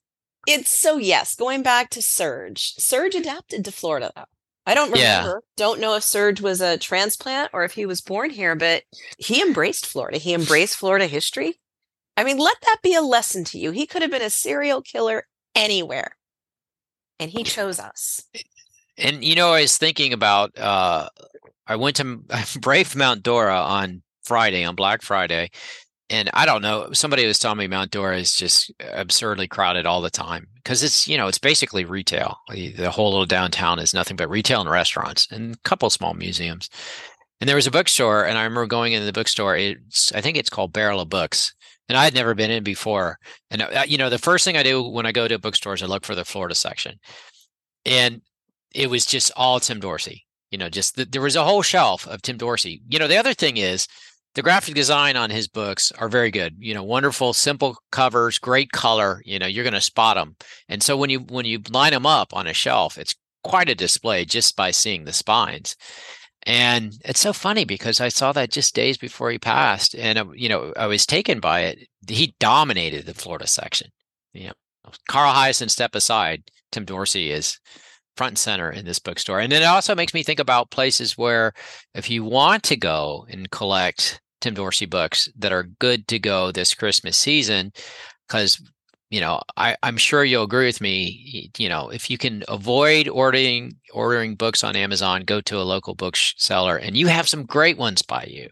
[0.46, 2.74] it's so yes, going back to Serge.
[2.78, 4.24] Serge adapted to Florida though.
[4.66, 5.28] I don't remember.
[5.28, 5.34] Yeah.
[5.56, 8.82] Don't know if Serge was a transplant or if he was born here, but
[9.16, 10.18] he embraced Florida.
[10.18, 11.60] He embraced Florida history.
[12.16, 13.70] I mean, let that be a lesson to you.
[13.70, 16.16] He could have been a serial killer anywhere.
[17.20, 18.24] And he chose us.
[18.98, 21.08] And you know, I was thinking about uh
[21.66, 22.22] I went to
[22.60, 25.50] Brave Mount Dora on Friday, on Black Friday,
[26.08, 26.92] and I don't know.
[26.92, 31.08] Somebody was telling me Mount Dora is just absurdly crowded all the time because it's
[31.08, 32.38] you know it's basically retail.
[32.48, 36.70] The whole little downtown is nothing but retail and restaurants and a couple small museums.
[37.40, 39.56] And there was a bookstore, and I remember going into the bookstore.
[39.56, 41.54] It's I think it's called Barrel of Books,
[41.88, 43.18] and I had never been in before.
[43.50, 45.86] And uh, you know, the first thing I do when I go to bookstores, I
[45.86, 46.98] look for the Florida section,
[47.84, 48.22] and
[48.72, 50.24] it was just all Tim Dorsey.
[50.52, 52.80] You know, just the, there was a whole shelf of Tim Dorsey.
[52.88, 53.88] You know, the other thing is
[54.36, 58.70] the graphic design on his books are very good you know wonderful simple covers great
[58.70, 60.36] color you know you're going to spot them
[60.68, 63.74] and so when you when you line them up on a shelf it's quite a
[63.74, 65.76] display just by seeing the spines.
[66.42, 70.26] And it's so funny because i saw that just days before he passed and uh,
[70.34, 71.88] you know i was taken by it.
[72.08, 73.90] He dominated the florida section.
[74.32, 76.42] You know carl hiaasen step aside.
[76.72, 77.58] Tim dorsey is
[78.16, 79.40] front and center in this bookstore.
[79.40, 81.52] And it also makes me think about places where
[81.94, 86.52] if you want to go and collect Tim Dorsey books that are good to go
[86.52, 87.72] this Christmas season
[88.28, 88.62] because
[89.10, 93.08] you know I, i'm sure you'll agree with me you know if you can avoid
[93.08, 97.78] ordering ordering books on amazon go to a local bookseller and you have some great
[97.78, 98.50] ones by you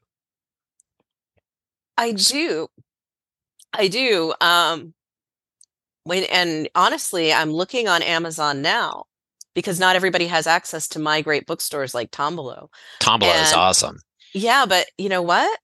[1.98, 2.68] i do
[3.72, 4.94] i do um
[6.04, 9.06] when and honestly i'm looking on amazon now
[9.54, 12.68] because not everybody has access to my great bookstores like Tombolo.
[13.00, 13.98] Tombolo and, is awesome.
[14.34, 15.58] Yeah, but you know what?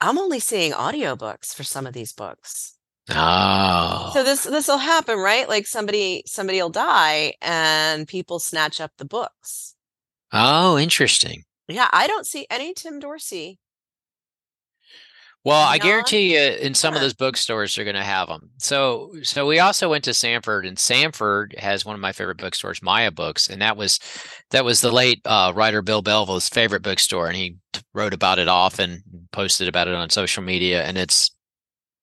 [0.00, 2.74] I'm only seeing audiobooks for some of these books.
[3.10, 4.10] Oh.
[4.12, 5.48] So this this will happen, right?
[5.48, 9.74] Like somebody somebody will die and people snatch up the books.
[10.32, 11.44] Oh, interesting.
[11.68, 13.58] Yeah, I don't see any Tim Dorsey
[15.48, 18.50] well, I guarantee you, in some of those bookstores, they're going to have them.
[18.58, 22.82] So, so we also went to Sanford, and Sanford has one of my favorite bookstores,
[22.82, 23.98] Maya Books, and that was
[24.50, 27.56] that was the late uh, writer Bill Belleville's favorite bookstore, and he
[27.94, 31.30] wrote about it often, posted about it on social media, and it's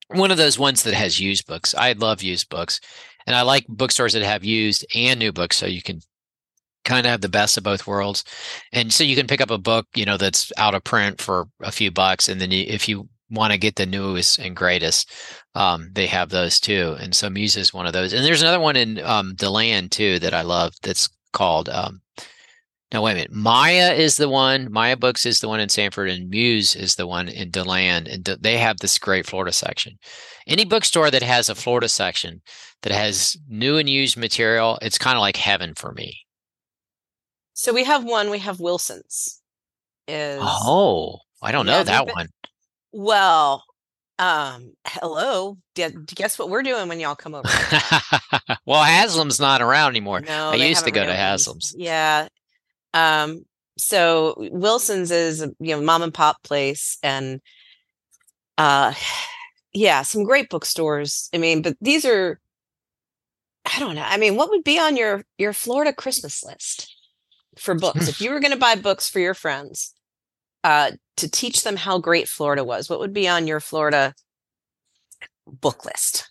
[0.08, 1.74] one of those ones that has used books.
[1.76, 2.80] I love used books,
[3.26, 6.02] and I like bookstores that have used and new books, so you can
[6.84, 8.24] kind of have the best of both worlds.
[8.72, 11.48] And so you can pick up a book, you know, that's out of print for
[11.62, 15.12] a few bucks, and then you, if you want to get the newest and greatest,
[15.56, 16.96] um, they have those too.
[17.00, 18.14] And so Muse is one of those.
[18.14, 20.74] And there's another one in um, Deland too that I love.
[20.84, 21.70] That's called.
[21.70, 22.02] Um,
[22.96, 23.34] no, wait a minute.
[23.34, 24.72] Maya is the one.
[24.72, 28.08] Maya Books is the one in Sanford, and Muse is the one in Deland.
[28.08, 29.98] And they have this great Florida section.
[30.48, 32.42] Any bookstore that has a Florida section
[32.84, 36.20] that has new and used material, it's kind of like heaven for me.
[37.54, 38.30] So we have one.
[38.30, 39.42] We have Wilson's.
[40.08, 42.30] Is oh, I don't know that one.
[42.94, 43.66] Well,
[44.20, 45.58] um, hello.
[45.76, 47.50] Guess what we're doing when y'all come over?
[48.66, 50.22] well, Haslam's not around anymore.
[50.22, 51.76] No, I used to go to Haslam's.
[51.78, 52.30] Yeah.
[52.96, 53.46] Um,
[53.78, 57.40] so Wilson's is you know mom and pop place, and
[58.58, 58.94] uh,
[59.74, 61.30] yeah, some great bookstores.
[61.34, 62.40] I mean, but these are,
[63.72, 64.06] I don't know.
[64.06, 66.92] I mean, what would be on your your Florida Christmas list
[67.60, 69.96] for books if you were going to buy books for your friends?
[70.66, 74.16] uh, to teach them how great Florida was, what would be on your Florida
[75.46, 76.28] book list?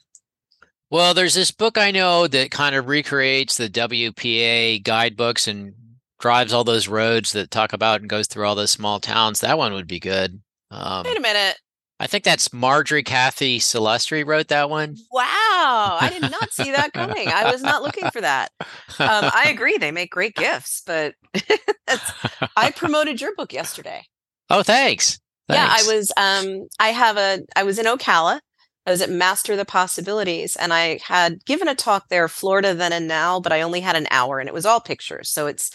[0.91, 5.75] Well, there's this book I know that kind of recreates the WPA guidebooks and
[6.21, 9.41] drives all those roads that talk about and goes through all those small towns.
[9.41, 10.41] That one would be good.
[10.71, 11.59] Um, Wait a minute.
[12.01, 14.97] I think that's Marjorie Cathy Salustri wrote that one.
[15.13, 15.99] Wow.
[16.01, 17.29] I did not see that coming.
[17.29, 18.51] I was not looking for that.
[18.59, 18.67] Um,
[18.99, 19.79] I agree.
[19.79, 21.15] They make great gifts, but
[22.57, 24.03] I promoted your book yesterday.
[24.51, 25.21] Oh, thanks.
[25.49, 25.63] thanks.
[25.63, 28.41] Yeah, I was um I have a I was in Ocala.
[28.87, 32.93] I was at Master the Possibilities and I had given a talk there, Florida then
[32.93, 35.31] and now, but I only had an hour and it was all pictures.
[35.31, 35.71] So it's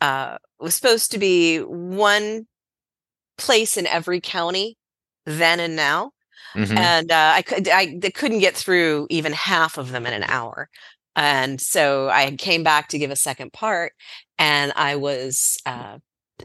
[0.00, 2.46] uh was supposed to be one
[3.36, 4.76] place in every county
[5.24, 6.12] then and now.
[6.54, 6.78] Mm-hmm.
[6.78, 10.24] And uh, I could I, I couldn't get through even half of them in an
[10.24, 10.68] hour.
[11.14, 13.92] And so I came back to give a second part
[14.38, 15.98] and I was uh,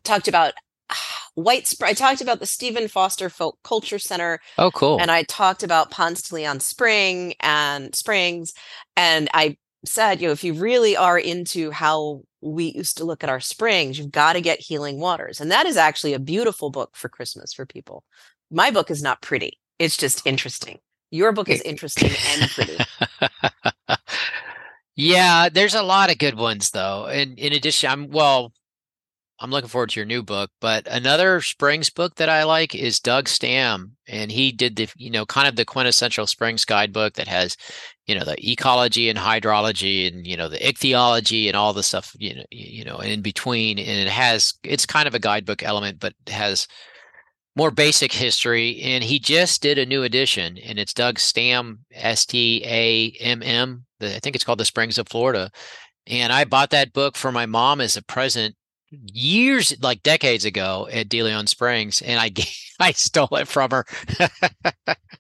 [0.04, 0.54] talked about
[1.36, 1.74] White.
[1.82, 4.40] I talked about the Stephen Foster Folk Culture Center.
[4.58, 5.00] Oh, cool.
[5.00, 8.54] And I talked about Ponce de Leon Spring and Springs.
[8.96, 13.24] And I said, you know, if you really are into how we used to look
[13.24, 15.40] at our springs, you've got to get Healing Waters.
[15.40, 18.04] And that is actually a beautiful book for Christmas for people.
[18.52, 20.80] My book is not pretty, it's just interesting.
[21.10, 22.78] Your book is interesting and pretty.
[24.96, 27.06] yeah, there's a lot of good ones though.
[27.06, 28.52] And in addition, I'm well,
[29.40, 30.52] I'm looking forward to your new book.
[30.62, 35.10] But another Springs book that I like is Doug Stamm, and he did the you
[35.10, 37.58] know kind of the quintessential Springs guidebook that has
[38.06, 42.16] you know the ecology and hydrology and you know the ichthyology and all the stuff
[42.18, 46.00] you know you know in between, and it has it's kind of a guidebook element,
[46.00, 46.68] but has
[47.56, 52.26] more basic history, and he just did a new edition, and it's Doug Stamm, S
[52.26, 53.86] T A M M.
[54.02, 55.52] I think it's called The Springs of Florida.
[56.06, 58.56] And I bought that book for my mom as a present
[59.12, 62.32] years, like decades ago, at DeLeon Springs, and I
[62.80, 63.86] I stole it from her.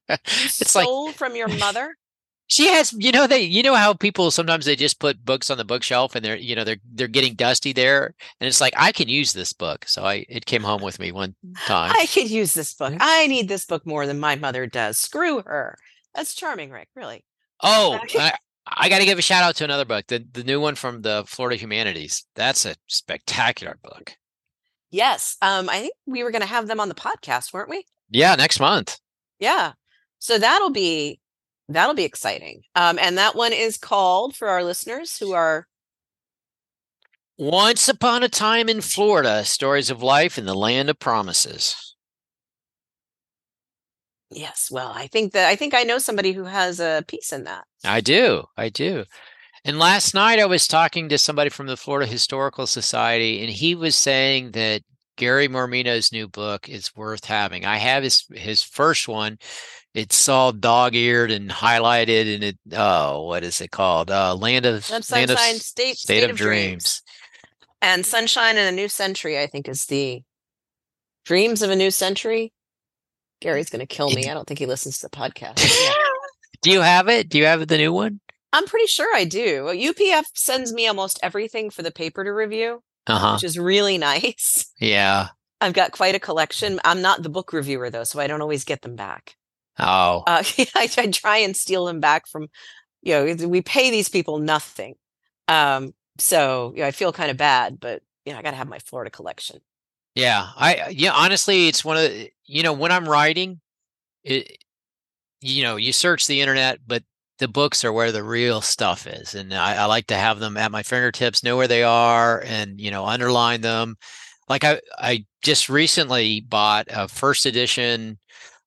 [0.09, 1.95] it's stole like from your mother?
[2.47, 5.57] She has you know they you know how people sometimes they just put books on
[5.57, 8.91] the bookshelf and they're you know they're they're getting dusty there and it's like i
[8.91, 9.85] can use this book.
[9.87, 11.91] So i it came home with me one time.
[11.95, 12.91] I could use this book.
[12.91, 13.01] Mm-hmm.
[13.01, 14.99] I need this book more than my mother does.
[14.99, 15.77] Screw her.
[16.13, 17.23] That's charming rick really.
[17.61, 18.33] Oh I,
[18.65, 21.01] I got to give a shout out to another book the the new one from
[21.01, 22.25] the florida humanities.
[22.35, 24.15] That's a spectacular book.
[24.91, 27.85] Yes um i think we were going to have them on the podcast weren't we?
[28.09, 28.99] Yeah next month.
[29.39, 29.73] Yeah.
[30.19, 31.19] So that'll be
[31.69, 32.63] That'll be exciting.
[32.75, 35.67] Um, and that one is called for our listeners who are
[37.37, 41.92] Once Upon a Time in Florida Stories of Life in the Land of Promises.
[44.35, 47.43] Yes, well, I think that I think I know somebody who has a piece in
[47.45, 47.65] that.
[47.83, 48.45] I do.
[48.57, 49.05] I do.
[49.65, 53.75] And last night I was talking to somebody from the Florida Historical Society, and he
[53.75, 54.81] was saying that
[55.15, 57.65] Gary Mormino's new book is worth having.
[57.65, 59.37] I have his his first one,
[59.93, 64.83] it's all dog-eared and highlighted and it oh what is it called uh land of
[64.83, 67.01] sunshine land of, state, state, state of, of dreams.
[67.01, 67.01] dreams.
[67.81, 70.21] and sunshine in a new century i think is the
[71.25, 72.51] dreams of a new century
[73.43, 74.29] gary's going to kill me.
[74.29, 75.59] I don't think he listens to the podcast.
[75.83, 75.93] Yeah.
[76.61, 77.29] do you have it?
[77.29, 78.21] Do you have the new one?
[78.53, 79.63] I'm pretty sure i do.
[79.65, 83.33] UPF sends me almost everything for the paper to review uh-huh.
[83.33, 84.71] which is really nice.
[84.79, 85.29] Yeah.
[85.61, 86.79] I've got quite a collection.
[86.83, 89.35] I'm not the book reviewer though so i don't always get them back.
[89.79, 90.43] Oh, uh,
[90.75, 92.47] I, I, try and steal them back from,
[93.01, 94.95] you know, we pay these people nothing.
[95.47, 98.57] Um, so you know, I feel kind of bad, but you know, I got to
[98.57, 99.61] have my Florida collection.
[100.13, 103.61] Yeah, I yeah, honestly, it's one of the, you know when I'm writing,
[104.23, 104.57] it,
[105.41, 107.03] you know, you search the internet, but
[107.39, 110.57] the books are where the real stuff is, and I, I like to have them
[110.57, 113.95] at my fingertips, know where they are, and you know, underline them.
[114.49, 118.19] Like I, I just recently bought a first edition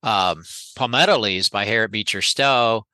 [0.03, 0.45] um,
[0.77, 2.87] Palmetto Leaves by Harriet Beecher Stowe.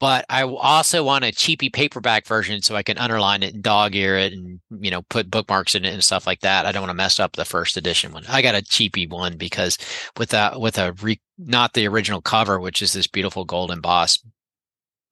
[0.00, 3.94] But I also want a cheapy paperback version so I can underline it and dog
[3.94, 6.64] ear it and you know put bookmarks in it and stuff like that.
[6.64, 8.24] I don't want to mess up the first edition one.
[8.26, 9.76] I got a cheapy one because
[10.16, 14.24] with a with a re, not the original cover, which is this beautiful gold embossed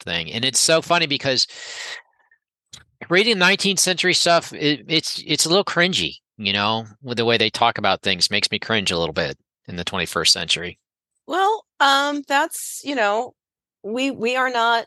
[0.01, 1.47] thing, and it's so funny because
[3.11, 7.37] reading 19th century stuff, it, it's it's a little cringy, you know, with the way
[7.37, 10.79] they talk about things makes me cringe a little bit in the 21st century.
[11.27, 13.35] Well, um, that's you know,
[13.93, 14.87] we we are not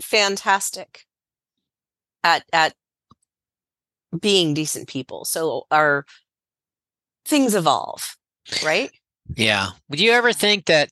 [0.00, 1.06] fantastic
[2.24, 2.74] at at
[4.18, 5.24] being decent people.
[5.24, 6.04] So our
[7.24, 8.16] things evolve,
[8.64, 8.90] right?
[9.34, 9.68] Yeah.
[9.88, 10.90] Would you ever think that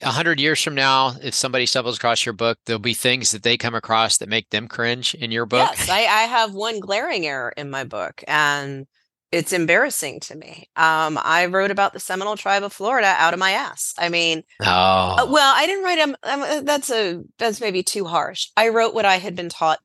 [0.00, 3.42] a hundred years from now, if somebody stumbles across your book, there'll be things that
[3.42, 5.70] they come across that make them cringe in your book?
[5.76, 8.86] Yes, I, I have one glaring error in my book, and
[9.32, 10.68] it's embarrassing to me.
[10.76, 13.94] Um, I wrote about the Seminole tribe of Florida out of my ass.
[13.98, 15.32] I mean, uh, oh.
[15.32, 16.16] well, I didn't write them.
[16.22, 18.48] Um, uh, that's a that's maybe too harsh.
[18.56, 19.80] I wrote what I had been taught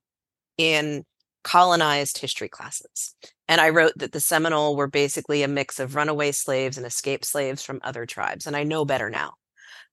[0.58, 1.06] in
[1.46, 3.16] colonized history classes,
[3.48, 7.24] and I wrote that the Seminole were basically a mix of runaway slaves and escaped
[7.24, 8.48] slaves from other tribes.
[8.48, 9.36] And I know better now,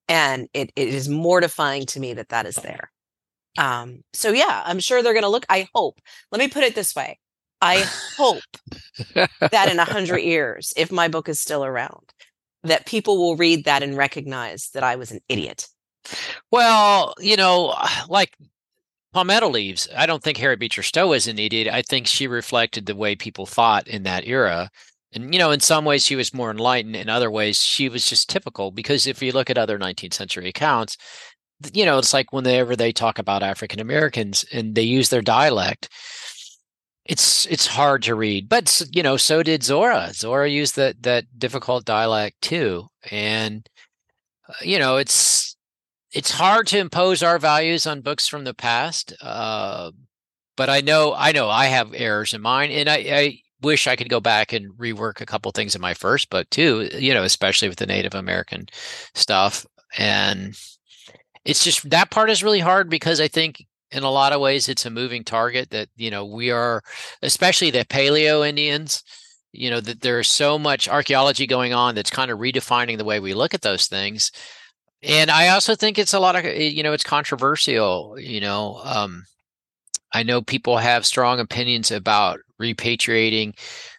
[0.08, 2.90] and it it is mortifying to me that that is there.
[3.56, 5.46] Um, so yeah, I'm sure they're going to look.
[5.48, 6.00] I hope.
[6.32, 7.20] Let me put it this way
[7.64, 7.84] I
[8.16, 8.42] hope
[9.40, 12.12] that in a hundred years, if my book is still around,
[12.62, 15.66] that people will read that and recognize that I was an idiot.
[16.52, 17.74] Well, you know,
[18.08, 18.36] like
[19.14, 21.68] Palmetto Leaves, I don't think Harriet Beecher Stowe was an idiot.
[21.72, 24.70] I think she reflected the way people thought in that era.
[25.14, 26.96] And, you know, in some ways she was more enlightened.
[26.96, 30.48] In other ways, she was just typical because if you look at other 19th century
[30.48, 30.98] accounts,
[31.72, 35.88] you know, it's like whenever they talk about African Americans and they use their dialect,
[37.06, 40.10] it's it's hard to read but you know so did zora.
[40.12, 43.68] Zora used that that difficult dialect too and
[44.48, 45.56] uh, you know it's
[46.12, 49.90] it's hard to impose our values on books from the past uh,
[50.56, 53.96] but i know i know i have errors in mine and i i wish i
[53.96, 57.22] could go back and rework a couple things in my first book too you know
[57.22, 58.66] especially with the native american
[59.14, 59.66] stuff
[59.98, 60.56] and
[61.44, 64.68] it's just that part is really hard because i think in a lot of ways
[64.68, 66.82] it's a moving target that you know we are
[67.22, 69.02] especially the paleo indians
[69.52, 73.20] you know that there's so much archaeology going on that's kind of redefining the way
[73.20, 74.32] we look at those things.
[75.02, 79.24] And i also think it's a lot of you know it's controversial you know um,
[80.12, 83.54] i know people have strong opinions about repatriating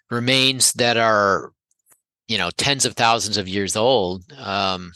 [0.09, 1.51] remains that are
[2.27, 4.91] you know, tens of thousands of years old um,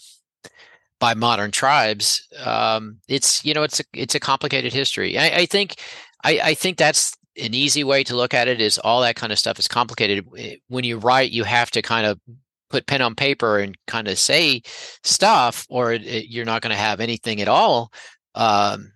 [0.99, 2.27] by modern tribes.
[2.43, 5.17] Um, it's you know, it's a it's a complicated history.
[5.17, 5.75] I, I think
[6.23, 8.61] I, I think that's an easy way to look at it.
[8.61, 10.25] Is all that kind of stuff is complicated.
[10.67, 12.19] When you write, you have to kind of
[12.69, 14.61] put pen on paper and kind of say
[15.03, 17.91] stuff, or it, it, you're not going to have anything at all.
[18.35, 18.91] Um,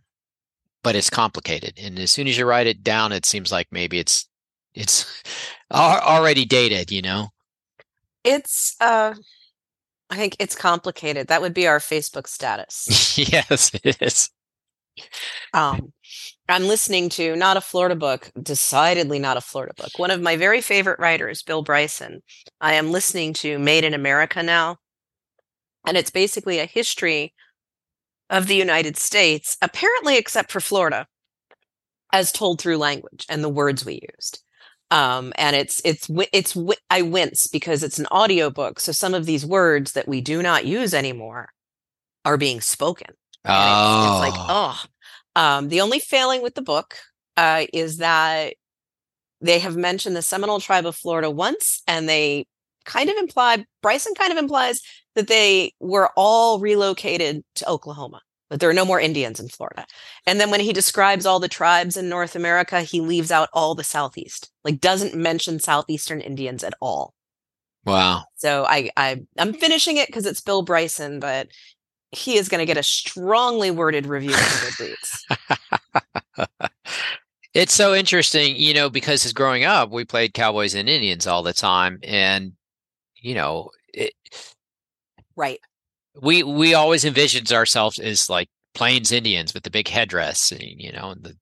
[0.83, 3.99] but it's complicated, and as soon as you write it down, it seems like maybe
[3.99, 4.27] it's
[4.73, 5.23] it's
[5.71, 6.91] already dated.
[6.91, 7.29] You know,
[8.23, 8.75] it's.
[8.81, 9.13] uh
[10.13, 11.27] I think it's complicated.
[11.27, 13.17] That would be our Facebook status.
[13.17, 14.29] yes, it is.
[15.55, 15.91] Um,
[16.47, 19.97] I'm listening to not a Florida book, decidedly not a Florida book.
[19.97, 22.21] One of my very favorite writers, Bill Bryson.
[22.61, 24.77] I am listening to Made in America now.
[25.87, 27.33] And it's basically a history
[28.29, 31.07] of the United States, apparently, except for Florida,
[32.11, 34.42] as told through language and the words we used.
[34.93, 36.55] Um, and it's it's it's
[36.91, 40.43] I wince because it's an audio book, so some of these words that we do
[40.43, 41.49] not use anymore
[42.25, 43.07] are being spoken.
[43.43, 44.19] Oh.
[44.19, 44.83] It's, it's like oh,
[45.35, 46.97] um, the only failing with the book
[47.37, 48.53] uh, is that
[49.41, 52.45] they have mentioned the Seminole tribe of Florida once, and they
[52.85, 54.79] kind of imply, Bryson kind of implies
[55.15, 59.85] that they were all relocated to Oklahoma, that there are no more Indians in Florida.
[60.27, 63.75] And then when he describes all the tribes in North America, he leaves out all
[63.75, 67.13] the Southeast, like doesn't mention Southeastern Indians at all.
[67.85, 68.25] Wow.
[68.35, 71.49] So I, I I'm finishing it because it's Bill Bryson, but
[72.11, 74.35] he is going to get a strongly worded review
[77.53, 81.43] it's so interesting, you know, because as growing up, we played Cowboys and Indians all
[81.43, 82.53] the time, and
[83.15, 84.13] you know, it,
[85.35, 85.59] right.
[86.21, 90.91] We we always envisioned ourselves as like Plains Indians with the big headdress, and, you
[90.91, 91.37] know, and the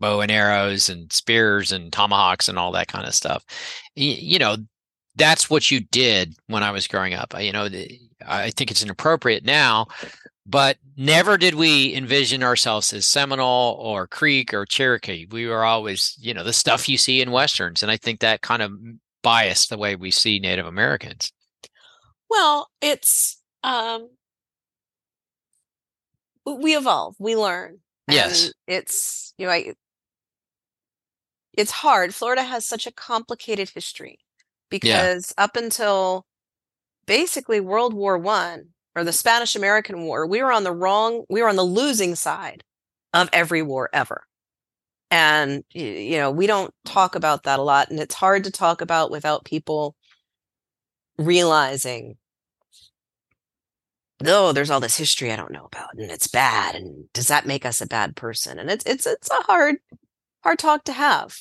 [0.00, 3.44] bow and arrows and spears and tomahawks and all that kind of stuff.
[3.94, 4.56] You, you know,
[5.14, 7.34] that's what you did when I was growing up.
[7.40, 7.68] You know,
[8.26, 9.86] I think it's inappropriate now,
[10.46, 15.26] but never did we envision ourselves as Seminole or Creek or Cherokee.
[15.30, 17.82] We were always, you know, the stuff you see in Westerns.
[17.82, 18.72] And I think that kind of
[19.22, 21.30] biased the way we see Native Americans.
[22.28, 24.08] Well, it's, um,
[26.44, 27.78] we evolve, we learn.
[28.08, 28.52] Yes.
[28.66, 29.74] It's, you know, I,
[31.52, 32.14] it's hard.
[32.14, 34.18] Florida has such a complicated history
[34.70, 35.44] because yeah.
[35.44, 36.26] up until
[37.06, 41.42] basically World War One or the Spanish American War, we were on the wrong, we
[41.42, 42.64] were on the losing side
[43.14, 44.24] of every war ever.
[45.10, 47.90] And, you know, we don't talk about that a lot.
[47.90, 49.94] And it's hard to talk about without people
[51.18, 52.16] realizing,
[54.28, 56.74] oh, there's all this history I don't know about and it's bad.
[56.74, 58.58] And does that make us a bad person?
[58.58, 59.76] And it's, it's, it's a hard,
[60.42, 61.38] hard talk to have.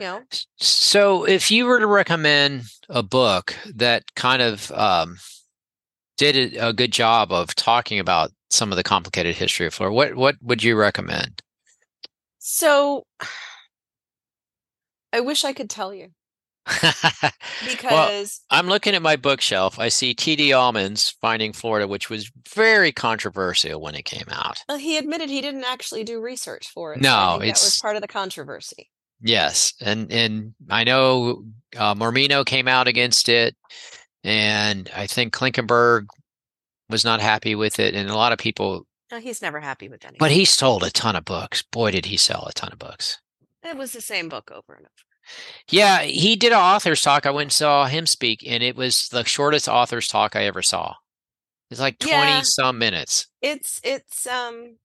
[0.00, 0.22] You know?
[0.56, 5.18] So, if you were to recommend a book that kind of um,
[6.16, 10.14] did a, good job of talking about some of the complicated history of Florida, what
[10.14, 11.42] what would you recommend?
[12.38, 13.06] So,
[15.12, 16.10] I wish I could tell you
[17.66, 19.78] because well, I'm looking at my bookshelf.
[19.78, 20.52] I see T.D.
[20.52, 24.58] Allman's Finding Florida, which was very controversial when it came out.
[24.68, 27.00] Well, he admitted he didn't actually do research for it.
[27.00, 28.90] No, so it's that was part of the controversy.
[29.20, 31.44] Yes, and and I know
[31.76, 33.56] uh, Mormino came out against it,
[34.22, 36.06] and I think Klinkenberg
[36.88, 38.86] was not happy with it, and a lot of people.
[39.10, 40.18] No, he's never happy with anything.
[40.18, 41.62] But he sold a ton of books.
[41.72, 43.18] Boy, did he sell a ton of books.
[43.64, 45.07] It was the same book over and over.
[45.70, 47.26] Yeah, he did an author's talk.
[47.26, 50.62] I went and saw him speak, and it was the shortest author's talk I ever
[50.62, 50.94] saw.
[51.70, 53.26] It's like twenty yeah, some minutes.
[53.42, 54.76] It's it's um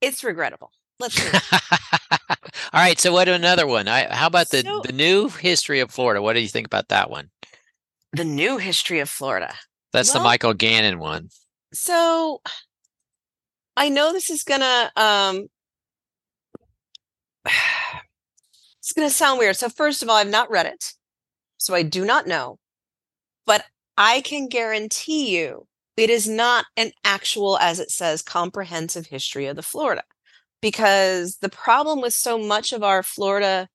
[0.00, 0.72] it's regrettable.
[0.98, 1.18] Let's
[2.72, 2.98] All right.
[2.98, 3.88] So what another one?
[3.88, 6.22] I, how about the so, the new history of Florida?
[6.22, 7.30] What do you think about that one?
[8.12, 9.54] The new history of Florida.
[9.92, 11.28] That's well, the Michael Gannon one.
[11.72, 12.40] So
[13.76, 15.46] I know this is gonna um
[18.78, 19.56] it's gonna sound weird.
[19.56, 20.92] So first of all, I've not read it.
[21.58, 22.58] So I do not know.
[23.46, 23.64] But
[23.96, 25.66] I can guarantee you
[25.96, 30.02] it is not an actual, as it says, comprehensive history of the Florida.
[30.60, 33.68] Because the problem with so much of our Florida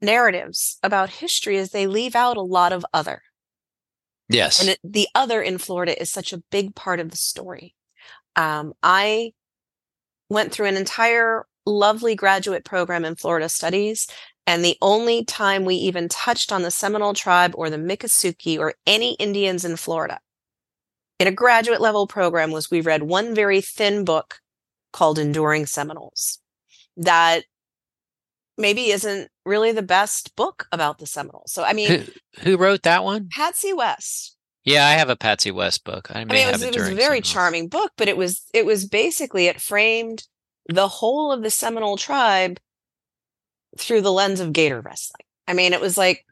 [0.00, 3.22] narratives about history is they leave out a lot of other.
[4.28, 4.60] Yes.
[4.60, 7.74] And it, the other in Florida is such a big part of the story.
[8.40, 9.32] Um, I
[10.30, 14.06] went through an entire lovely graduate program in Florida studies.
[14.46, 18.74] And the only time we even touched on the Seminole tribe or the Miccosukee or
[18.86, 20.20] any Indians in Florida
[21.18, 24.40] in a graduate level program was we read one very thin book
[24.92, 26.38] called Enduring Seminoles.
[26.96, 27.44] that
[28.56, 31.52] maybe isn't really the best book about the Seminoles.
[31.52, 33.28] So I mean, Who, who wrote that one?
[33.30, 34.36] Patsy West.
[34.64, 36.10] Yeah, I have a Patsy West book.
[36.14, 37.32] I, I mean, it was, it it was a very Seminoles.
[37.32, 40.24] charming book, but it was it was basically it framed
[40.68, 42.60] the whole of the Seminole tribe
[43.78, 45.24] through the lens of gator wrestling.
[45.48, 46.24] I mean, it was like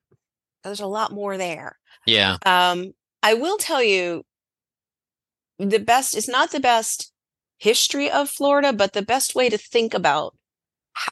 [0.63, 1.79] there's a lot more there.
[2.07, 2.37] Yeah.
[2.45, 4.25] Um, I will tell you
[5.59, 7.13] the best it's not the best
[7.59, 10.37] history of Florida, but the best way to think about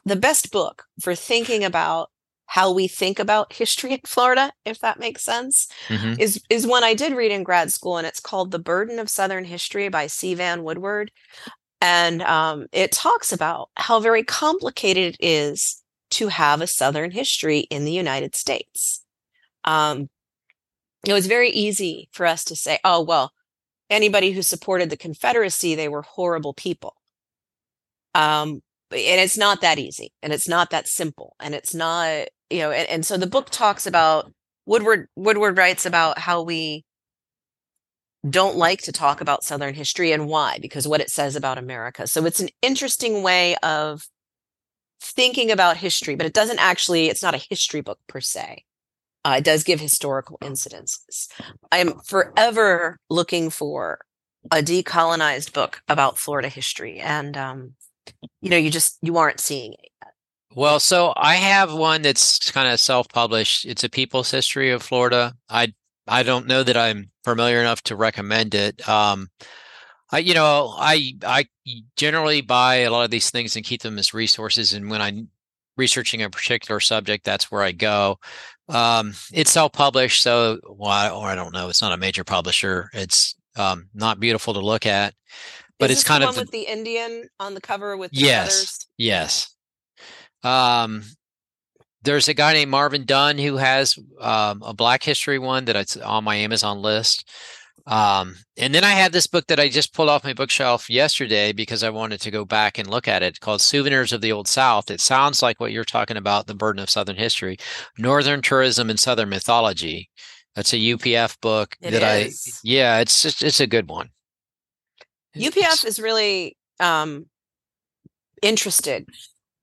[0.05, 2.09] the best book for thinking about
[2.47, 6.83] how we think about history in Florida, if that makes sense, hmm is is one
[6.83, 10.07] I did read in grad school, and it's called "The Burden of Southern History" by
[10.07, 10.33] C.
[10.35, 11.11] Vann Woodward,
[11.81, 17.61] and um, it talks about how very complicated it is to have a Southern history
[17.61, 19.03] in the United States.
[19.65, 20.09] Um,
[21.05, 23.31] it was very easy for us to say, "Oh well,
[23.89, 26.95] anybody who supported the Confederacy, they were horrible people."
[28.13, 32.59] Um, and it's not that easy, and it's not that simple, and it's not you
[32.59, 32.71] know.
[32.71, 34.31] And, and so the book talks about
[34.65, 35.07] Woodward.
[35.15, 36.83] Woodward writes about how we
[38.27, 42.07] don't like to talk about Southern history and why, because what it says about America.
[42.07, 44.07] So it's an interesting way of
[45.01, 47.07] thinking about history, but it doesn't actually.
[47.09, 48.63] It's not a history book per se.
[49.25, 51.27] Uh, it does give historical incidences.
[51.71, 53.99] I am forever looking for
[54.51, 57.73] a decolonized book about Florida history, and um,
[58.41, 59.89] you know, you just you aren't seeing it.
[60.57, 63.65] Well, so I have one that's kind of self-published.
[63.67, 65.35] It's a People's History of Florida.
[65.47, 65.71] I
[66.07, 68.89] I don't know that I'm familiar enough to recommend it.
[68.89, 69.27] Um,
[70.11, 71.45] I you know I I
[71.95, 74.73] generally buy a lot of these things and keep them as resources.
[74.73, 75.29] And when I'm
[75.75, 78.17] researching a particular subject, that's where I go.
[78.67, 81.69] Um, it's self-published, so well, I- or I don't know.
[81.69, 82.89] It's not a major publisher.
[82.93, 85.13] It's um, not beautiful to look at,
[85.77, 88.87] but Is it's kind of the- with the Indian on the cover with the Yes.
[88.97, 89.53] Yes.
[90.43, 91.03] Um,
[92.03, 95.97] there's a guy named Marvin Dunn who has um, a Black History one that it's
[95.97, 97.29] on my Amazon list.
[97.85, 101.53] Um, and then I have this book that I just pulled off my bookshelf yesterday
[101.53, 104.47] because I wanted to go back and look at it called Souvenirs of the Old
[104.47, 104.91] South.
[104.91, 107.57] It sounds like what you're talking about, the burden of Southern history,
[107.97, 110.09] Northern tourism and Southern mythology.
[110.53, 112.29] That's a UPF book It that I,
[112.63, 114.09] yeah, it's just, it's a good one.
[115.35, 117.27] UPF It's- is really um,
[118.41, 119.07] interested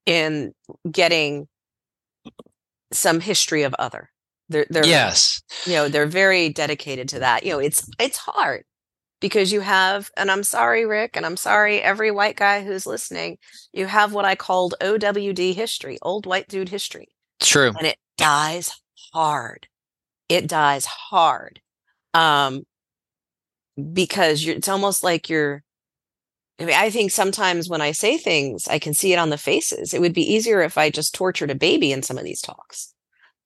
[0.06, 0.52] in
[0.90, 1.48] getting
[2.92, 4.10] some history of other.
[4.48, 5.42] They're, they're yes.
[5.66, 7.44] you know they're very dedicated to that.
[7.44, 8.64] You know, it's it's hard
[9.20, 13.38] because you have, and I'm sorry, Rick, and I'm sorry, every white guy who's listening.
[13.72, 17.08] You have what I called OWD history, old white dude history.
[17.40, 17.72] True.
[17.78, 18.72] and it dies
[19.12, 19.66] hard.
[20.28, 21.60] It dies hard.
[22.12, 22.64] Um
[23.92, 25.62] because you're it's almost like you're
[26.58, 29.38] I mean, I think sometimes when I say things, I can see it on the
[29.38, 29.92] faces.
[29.92, 32.94] It would be easier if I just tortured a baby in some of these talks.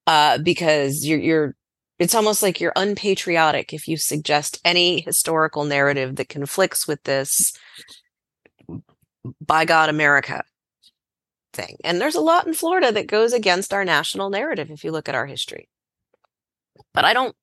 [0.06, 1.54] Uh, because you're you're
[1.98, 7.52] it's almost like you're unpatriotic if you suggest any historical narrative that conflicts with this
[9.40, 10.44] by God America
[11.52, 11.76] thing.
[11.82, 15.09] And there's a lot in Florida that goes against our national narrative if you look
[15.09, 15.68] at our history.
[16.94, 17.34] But I don't,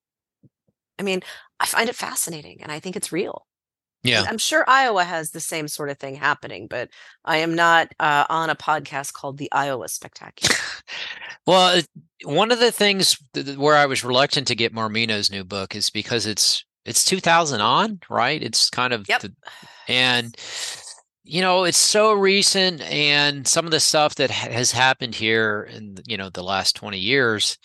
[0.98, 1.22] I mean,
[1.60, 3.46] I find it fascinating and I think it's real.
[4.06, 4.26] Yeah.
[4.28, 6.90] I'm sure Iowa has the same sort of thing happening, but
[7.24, 10.56] I am not uh, on a podcast called the Iowa Spectacular.
[11.48, 11.82] Well,
[12.24, 15.92] one of the things th- where I was reluctant to get Mormino's new book is
[15.92, 18.42] because it's it's 2000 on, right?
[18.42, 19.22] It's kind of Yep.
[19.22, 19.34] the,
[19.88, 20.36] and
[21.24, 25.68] you know, it's so recent and some of the stuff that ha- has happened here
[25.72, 27.58] in, you know, the last 20 years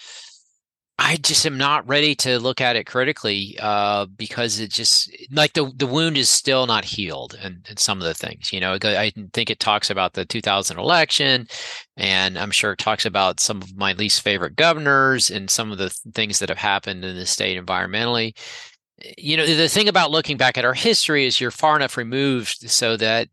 [1.02, 5.54] I just am not ready to look at it critically uh, because it just like
[5.54, 8.76] the the wound is still not healed and, and some of the things you know
[8.82, 11.48] I think it talks about the 2000 election
[11.96, 15.78] and I'm sure it talks about some of my least favorite governors and some of
[15.78, 18.36] the things that have happened in the state environmentally.
[19.16, 22.70] You know the thing about looking back at our history is you're far enough removed
[22.70, 23.28] so that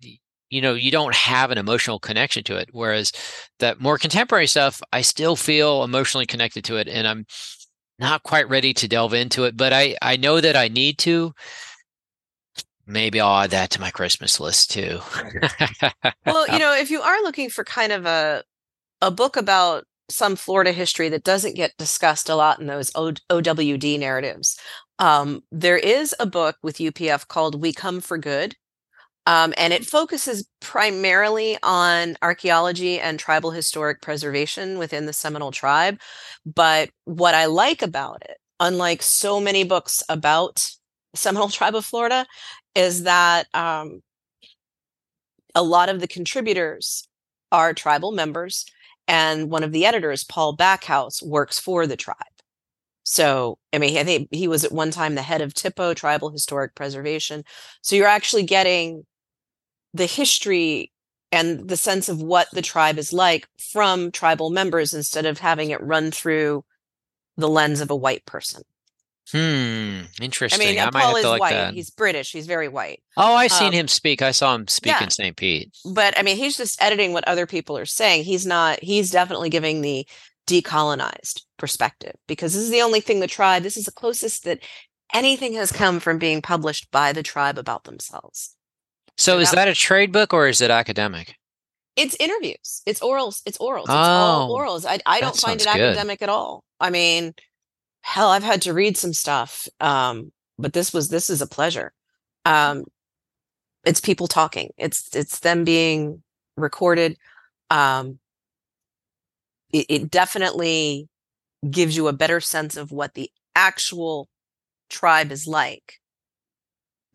[0.50, 3.12] you know you don't have an emotional connection to it whereas
[3.60, 7.26] that more contemporary stuff I still feel emotionally connected to it and I'm
[8.00, 11.34] not quite ready to delve into it, but I I know that I need to.
[12.86, 15.00] Maybe I'll add that to my Christmas list too.
[16.26, 18.44] well, you know, if you are looking for kind of a
[19.02, 23.12] a book about some Florida history that doesn't get discussed a lot in those o-
[23.30, 24.58] OWD narratives,
[25.00, 28.56] um, there is a book with UPF called "We Come for Good."
[29.28, 36.00] Um, and it focuses primarily on archaeology and tribal historic preservation within the Seminole tribe.
[36.46, 40.66] But what I like about it, unlike so many books about
[41.16, 42.26] Seminole tribe of Florida,
[42.74, 44.02] is that um,
[45.56, 47.08] a lot of the contributors
[47.52, 48.66] are tribal members,
[49.08, 52.18] and one of the editors, Paul Backhouse, works for the tribe.
[53.04, 56.30] So, I mean, I think he was at one time the head of THPO, Tribal
[56.30, 57.44] Historic Preservation.
[57.82, 59.06] So you're actually getting
[59.94, 60.92] the history
[61.32, 65.72] and the sense of what the tribe is like from tribal members instead of having
[65.72, 66.64] it run through
[67.36, 68.64] the lens of a white person.
[69.32, 70.04] Hmm.
[70.22, 70.62] Interesting.
[70.62, 71.52] I mean, I might Paul is like white.
[71.52, 71.74] that.
[71.74, 72.32] He's British.
[72.32, 73.04] He's very white.
[73.18, 74.22] Oh, I seen um, him speak.
[74.22, 75.04] I saw him speak yeah.
[75.04, 75.36] in St.
[75.36, 75.78] Pete.
[75.86, 78.24] But I mean, he's just editing what other people are saying.
[78.24, 80.08] He's not, he's definitely giving the
[80.48, 84.60] decolonized perspective because this is the only thing the tribe, this is the closest that
[85.14, 88.56] anything has come from being published by the tribe about themselves.
[89.18, 91.36] So is that- that a trade book or is it academic?
[91.96, 92.84] It's interviews.
[92.86, 93.42] It's orals.
[93.46, 93.84] It's orals.
[93.86, 94.86] It's all Oh, orals.
[94.86, 95.74] I, I don't find it good.
[95.82, 96.64] academic at all.
[96.80, 97.34] I mean,
[98.02, 99.68] hell, I've had to read some stuff.
[99.80, 101.94] Um, but this was this is a pleasure.
[102.46, 102.86] Um,
[103.84, 104.72] it's people talking.
[104.78, 106.22] It's it's them being
[106.56, 107.18] recorded.
[107.72, 108.20] Um,
[109.74, 111.10] it, it definitely
[111.70, 114.30] gives you a better sense of what the actual
[114.90, 116.00] tribe is like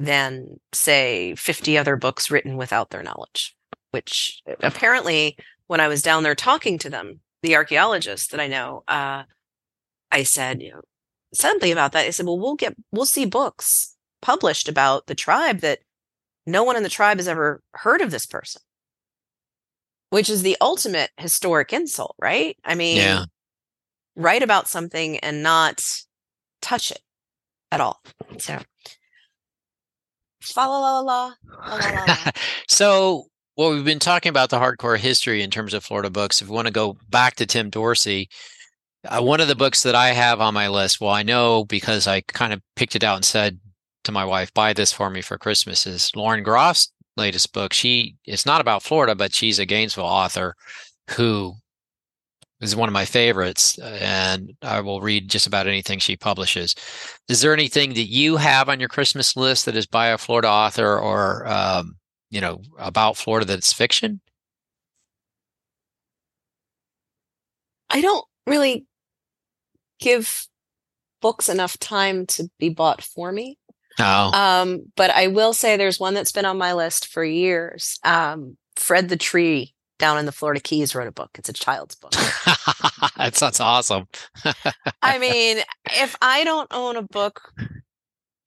[0.05, 3.55] than say 50 other books written without their knowledge
[3.91, 5.37] which apparently
[5.67, 9.23] when i was down there talking to them the archaeologists that i know uh,
[10.11, 10.81] i said you know
[11.35, 15.59] something about that i said well we'll get we'll see books published about the tribe
[15.59, 15.81] that
[16.47, 18.63] no one in the tribe has ever heard of this person.
[20.11, 22.57] Which is the ultimate historic insult right?
[22.65, 23.25] I mean Yeah.
[24.17, 25.83] write about something and not
[26.61, 27.01] touch it
[27.71, 28.03] at all.
[28.39, 28.61] So
[30.57, 32.31] La la la
[32.69, 33.27] so
[33.57, 36.41] well, we've been talking about the hardcore history in terms of Florida books.
[36.41, 38.29] If we want to go back to Tim Dorsey,
[39.05, 42.07] uh, one of the books that I have on my list, well, I know because
[42.07, 43.61] I kind of picked it out and said
[44.05, 47.73] to my wife, buy this for me for Christmas, is Lauren Groff's latest book.
[47.73, 50.55] She, it's not about Florida, but she's a Gainesville author
[51.11, 51.55] who
[52.63, 56.75] is one of my favorites and i will read just about anything she publishes
[57.29, 60.49] is there anything that you have on your christmas list that is by a florida
[60.49, 61.97] author or um,
[62.31, 64.21] you know about florida that's fiction
[67.93, 68.87] I don't really
[70.01, 70.47] give
[71.21, 73.59] books enough time to be bought for me.
[74.01, 78.01] oh Um, but I will say there's one that's been on my list for years.
[78.03, 81.31] Um, Fred the Tree down in the Florida Keys wrote a book.
[81.39, 82.11] It's a child's book.
[83.17, 84.09] that sounds awesome
[85.03, 87.53] I mean, if I don't own a book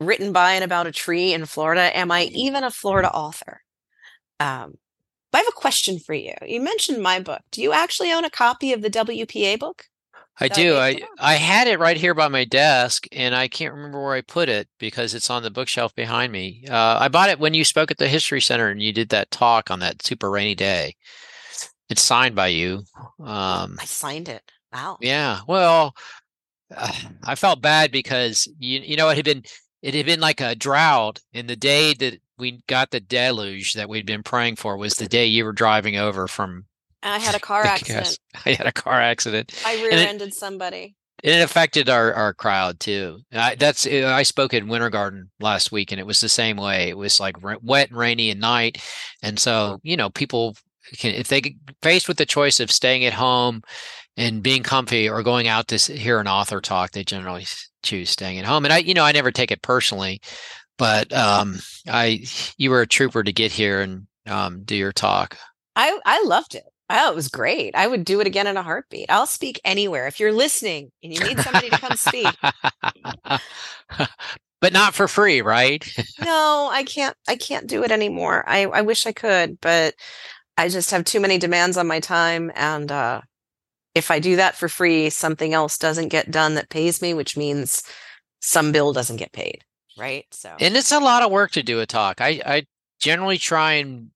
[0.02, 3.62] written by and about a tree in Florida, am I even a Florida author?
[4.42, 4.76] Um,
[5.34, 6.34] I have a question for you.
[6.46, 7.42] You mentioned my book.
[7.52, 9.86] Do you actually own a copy of the WPA book?
[10.38, 10.76] I do.
[10.76, 11.00] I?
[11.18, 14.50] I had it right here by my desk, and I can't remember where I put
[14.50, 16.66] it because it's on the bookshelf behind me.
[16.70, 19.32] Uh, I bought it when you spoke at the History Center and you did that
[19.32, 20.96] talk on that super rainy day.
[21.90, 22.84] It's signed by you.
[23.20, 24.44] Um, I signed it.
[24.74, 24.98] Wow.
[25.02, 25.40] yeah.
[25.48, 25.96] Well,
[26.76, 26.92] uh,
[27.24, 29.44] I felt bad because you you know it had been
[29.82, 33.88] it had been like a drought, and the day that we got the deluge that
[33.90, 36.66] we'd been praying for was the day you were driving over from.
[37.04, 38.20] I had a car accident.
[38.46, 39.54] I had a car accident.
[39.64, 40.96] I rear-ended somebody.
[41.24, 43.20] And it affected our, our crowd too.
[43.32, 46.90] I, that's I spoke at Winter Garden last week, and it was the same way.
[46.90, 48.84] It was like wet and rainy at night,
[49.22, 50.56] and so you know people
[50.98, 53.62] can if they get faced with the choice of staying at home
[54.18, 57.46] and being comfy or going out to hear an author talk, they generally
[57.84, 58.66] choose staying at home.
[58.66, 60.22] And I, you know, I never take it personally,
[60.78, 62.26] but um, I
[62.58, 65.38] you were a trooper to get here and um, do your talk.
[65.76, 66.64] I I loved it.
[66.90, 67.74] Oh, it was great.
[67.76, 69.10] I would do it again in a heartbeat.
[69.10, 70.06] I'll speak anywhere.
[70.06, 72.28] If you're listening and you need somebody to come speak,
[74.62, 75.84] but not for free, right?
[76.24, 77.16] no, I can't.
[77.28, 78.44] I can't do it anymore.
[78.48, 79.96] I I wish I could, but
[80.58, 82.52] I just have too many demands on my time.
[82.56, 83.22] And uh,
[83.94, 87.38] if I do that for free, something else doesn't get done that pays me, which
[87.38, 87.84] means
[88.42, 89.64] some bill doesn't get paid.
[89.98, 90.26] Right.
[90.32, 92.22] So And it's a lot of work to do a talk.
[92.22, 92.66] I, I
[93.00, 94.12] generally try and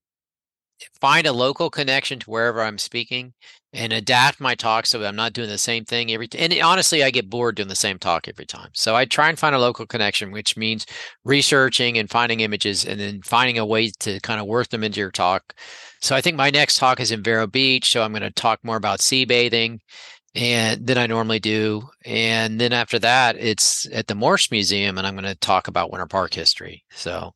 [1.02, 3.34] find a local connection to wherever I'm speaking
[3.72, 6.42] and adapt my talk so I'm not doing the same thing every time.
[6.42, 8.70] And honestly, I get bored doing the same talk every time.
[8.74, 10.86] So I try and find a local connection, which means
[11.24, 15.00] researching and finding images and then finding a way to kind of work them into
[15.00, 15.54] your talk.
[16.02, 17.92] So I think my next talk is in Vero Beach.
[17.92, 19.82] So I'm going to talk more about sea bathing
[20.36, 21.90] and than I normally do.
[22.06, 25.92] And then after that, it's at the Morse Museum, and I'm going to talk about
[25.92, 26.84] Winter Park history.
[26.92, 27.34] So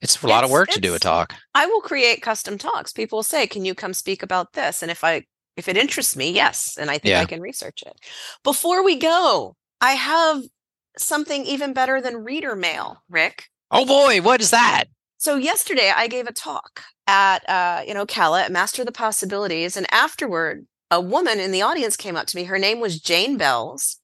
[0.00, 1.34] it's a lot of work to do a talk.
[1.54, 2.92] I will create custom talks.
[2.92, 5.24] People will say, "Can you come speak about this?" And if I
[5.56, 7.20] if it interests me, yes, and I think Yeah.
[7.20, 7.94] I can research it.
[8.44, 10.42] Before we go, I have
[10.96, 13.44] something even better than reader mail, Rick.
[13.70, 14.84] Oh boy, what is that?
[15.18, 19.76] So yesterday I gave a talk at uh, you know Cala at Master the Possibilities,
[19.76, 22.44] and afterward, a woman in the audience came up to me.
[22.44, 23.98] Her name was Jane Bells,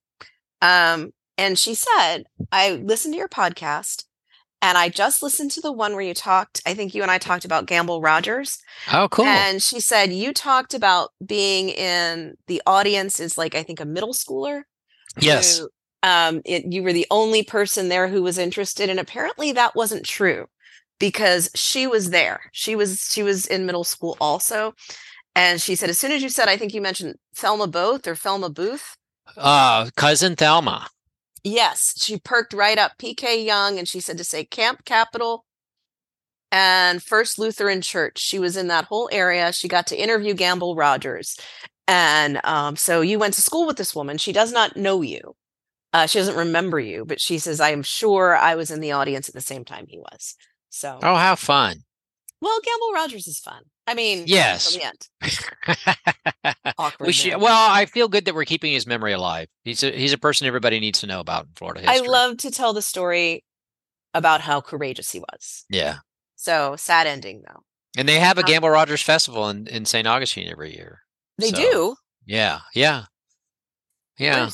[0.61, 4.05] um, and she said, "I listened to your podcast."
[4.63, 6.63] And I just listened to the one where you talked.
[6.67, 8.59] I think you and I talked about Gamble Rogers.
[8.91, 9.27] Oh, cool.
[9.27, 13.85] And she said you talked about being in the audience is like I think a
[13.85, 14.63] middle schooler.
[15.21, 15.59] yes.
[15.59, 15.69] who,
[16.03, 20.05] um, it, you were the only person there who was interested, and apparently that wasn't
[20.05, 20.47] true
[20.99, 22.41] because she was there.
[22.53, 24.75] She was she was in middle school also,
[25.35, 28.15] and she said as soon as you said, I think you mentioned Thelma Both or
[28.15, 28.97] Thelma Booth.
[29.37, 30.89] Uh, cousin Thelma.
[31.45, 32.93] Yes, she perked right up.
[32.99, 35.45] PK Yonge, and she said to say Camp Capital
[36.51, 38.19] and First Lutheran Church.
[38.19, 39.53] She was in that whole area.
[39.53, 41.37] She got to interview Gamble Rogers.
[41.89, 44.19] And um, so you went to school with this woman.
[44.19, 45.37] She does not know you.
[45.93, 48.93] Uh, she doesn't remember you, but she says, I am sure I was in the
[48.93, 50.35] audience at the same time he was.
[50.77, 51.77] So, Oh, how fun.
[52.43, 53.63] well, Gamble Rogers is fun.
[53.87, 54.75] I mean, Yes.
[54.75, 55.09] the end.
[56.79, 57.07] Awkward.
[57.07, 57.41] we should.
[57.41, 59.49] Well, I feel good that we're keeping his memory alive.
[59.65, 62.51] He's a he's a person everybody needs to know about in Florida I love to
[62.51, 63.45] tell the story
[64.13, 65.65] about how courageous he was.
[65.71, 65.99] Yeah,
[66.37, 67.63] So sad ending though.
[67.97, 70.07] and they have a Um, Gamble Rogers Festival in in St.
[70.07, 71.01] Augustine every year.
[71.39, 71.97] They So, do.
[72.27, 73.05] Yeah, yeah,
[74.19, 74.51] yeah.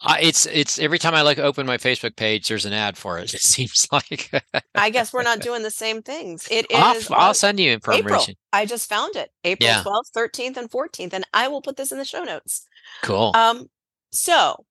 [0.00, 3.18] I, it's it's every time I like open my Facebook page, there's an ad for
[3.18, 3.34] it.
[3.38, 4.30] It seems like
[4.74, 6.46] I guess we're not doing the same things.
[6.50, 8.06] It I'll, is I'll send you information.
[8.06, 8.26] April.
[8.52, 9.30] I just found it.
[9.44, 9.82] April Yeah.
[9.82, 11.12] 12th, 13th, and 14th.
[11.12, 12.66] And I will put this in the show notes.
[13.02, 13.32] Cool.
[13.34, 13.66] Um,
[14.12, 14.64] so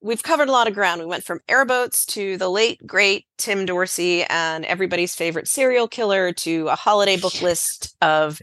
[0.00, 1.00] we've covered a lot of ground.
[1.00, 6.32] We went from airboats to the late, great Tim Dorsey and everybody's favorite serial killer
[6.32, 8.40] to a holiday book list of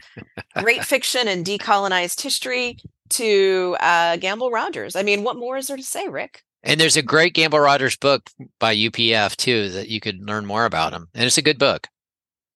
[0.57, 2.77] great fiction and decolonized history
[3.09, 4.95] to uh, Gamble Rogers.
[4.95, 6.43] I mean, what more is there to say, Rick?
[6.63, 8.29] And there's a great Gamble Rogers book
[8.59, 11.07] by UPF too that you could learn more about him.
[11.13, 11.87] And it's a good book.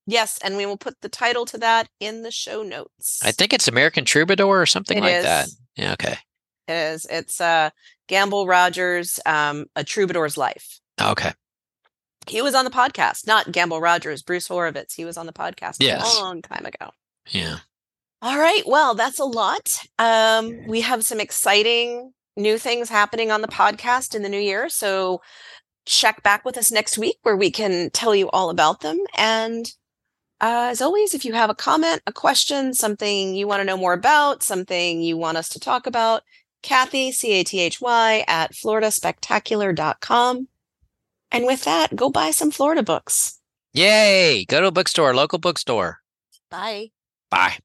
[0.09, 3.19] Yes, and we will put the title to that in the show notes.
[3.21, 5.49] I think it's American Troubadour or something It like that.
[5.75, 6.17] Yeah, okay.
[6.69, 7.05] It is.
[7.09, 7.71] It's uh,
[8.07, 10.79] Gamble Rogers, um, A Troubadour's Life.
[10.99, 11.31] Okay.
[12.27, 14.93] He was on the podcast, not Gamble Rogers, Bruce Horovitz.
[14.95, 16.17] He was on the podcast Yes.
[16.17, 16.91] a long time ago.
[17.29, 17.59] Yeah.
[18.21, 18.63] All right.
[18.65, 19.77] Well, that's a lot.
[19.99, 24.69] Um, we have some exciting new things happening on the podcast in the new year.
[24.69, 25.21] So
[25.85, 28.99] check back with us next week where we can tell you all about them.
[29.17, 29.65] And
[30.41, 33.77] uh, as always, if you have a comment, a question, something you want to know
[33.77, 36.23] more about, something you want us to talk about,
[36.67, 40.47] Cathy, C A T H Y, at floridaspectacular.com.
[41.31, 43.39] And with that, go buy some Florida books.
[43.73, 44.45] Yay.
[44.45, 45.99] Go to a bookstore, local bookstore.
[46.49, 46.91] Bye.
[47.31, 47.57] Bye.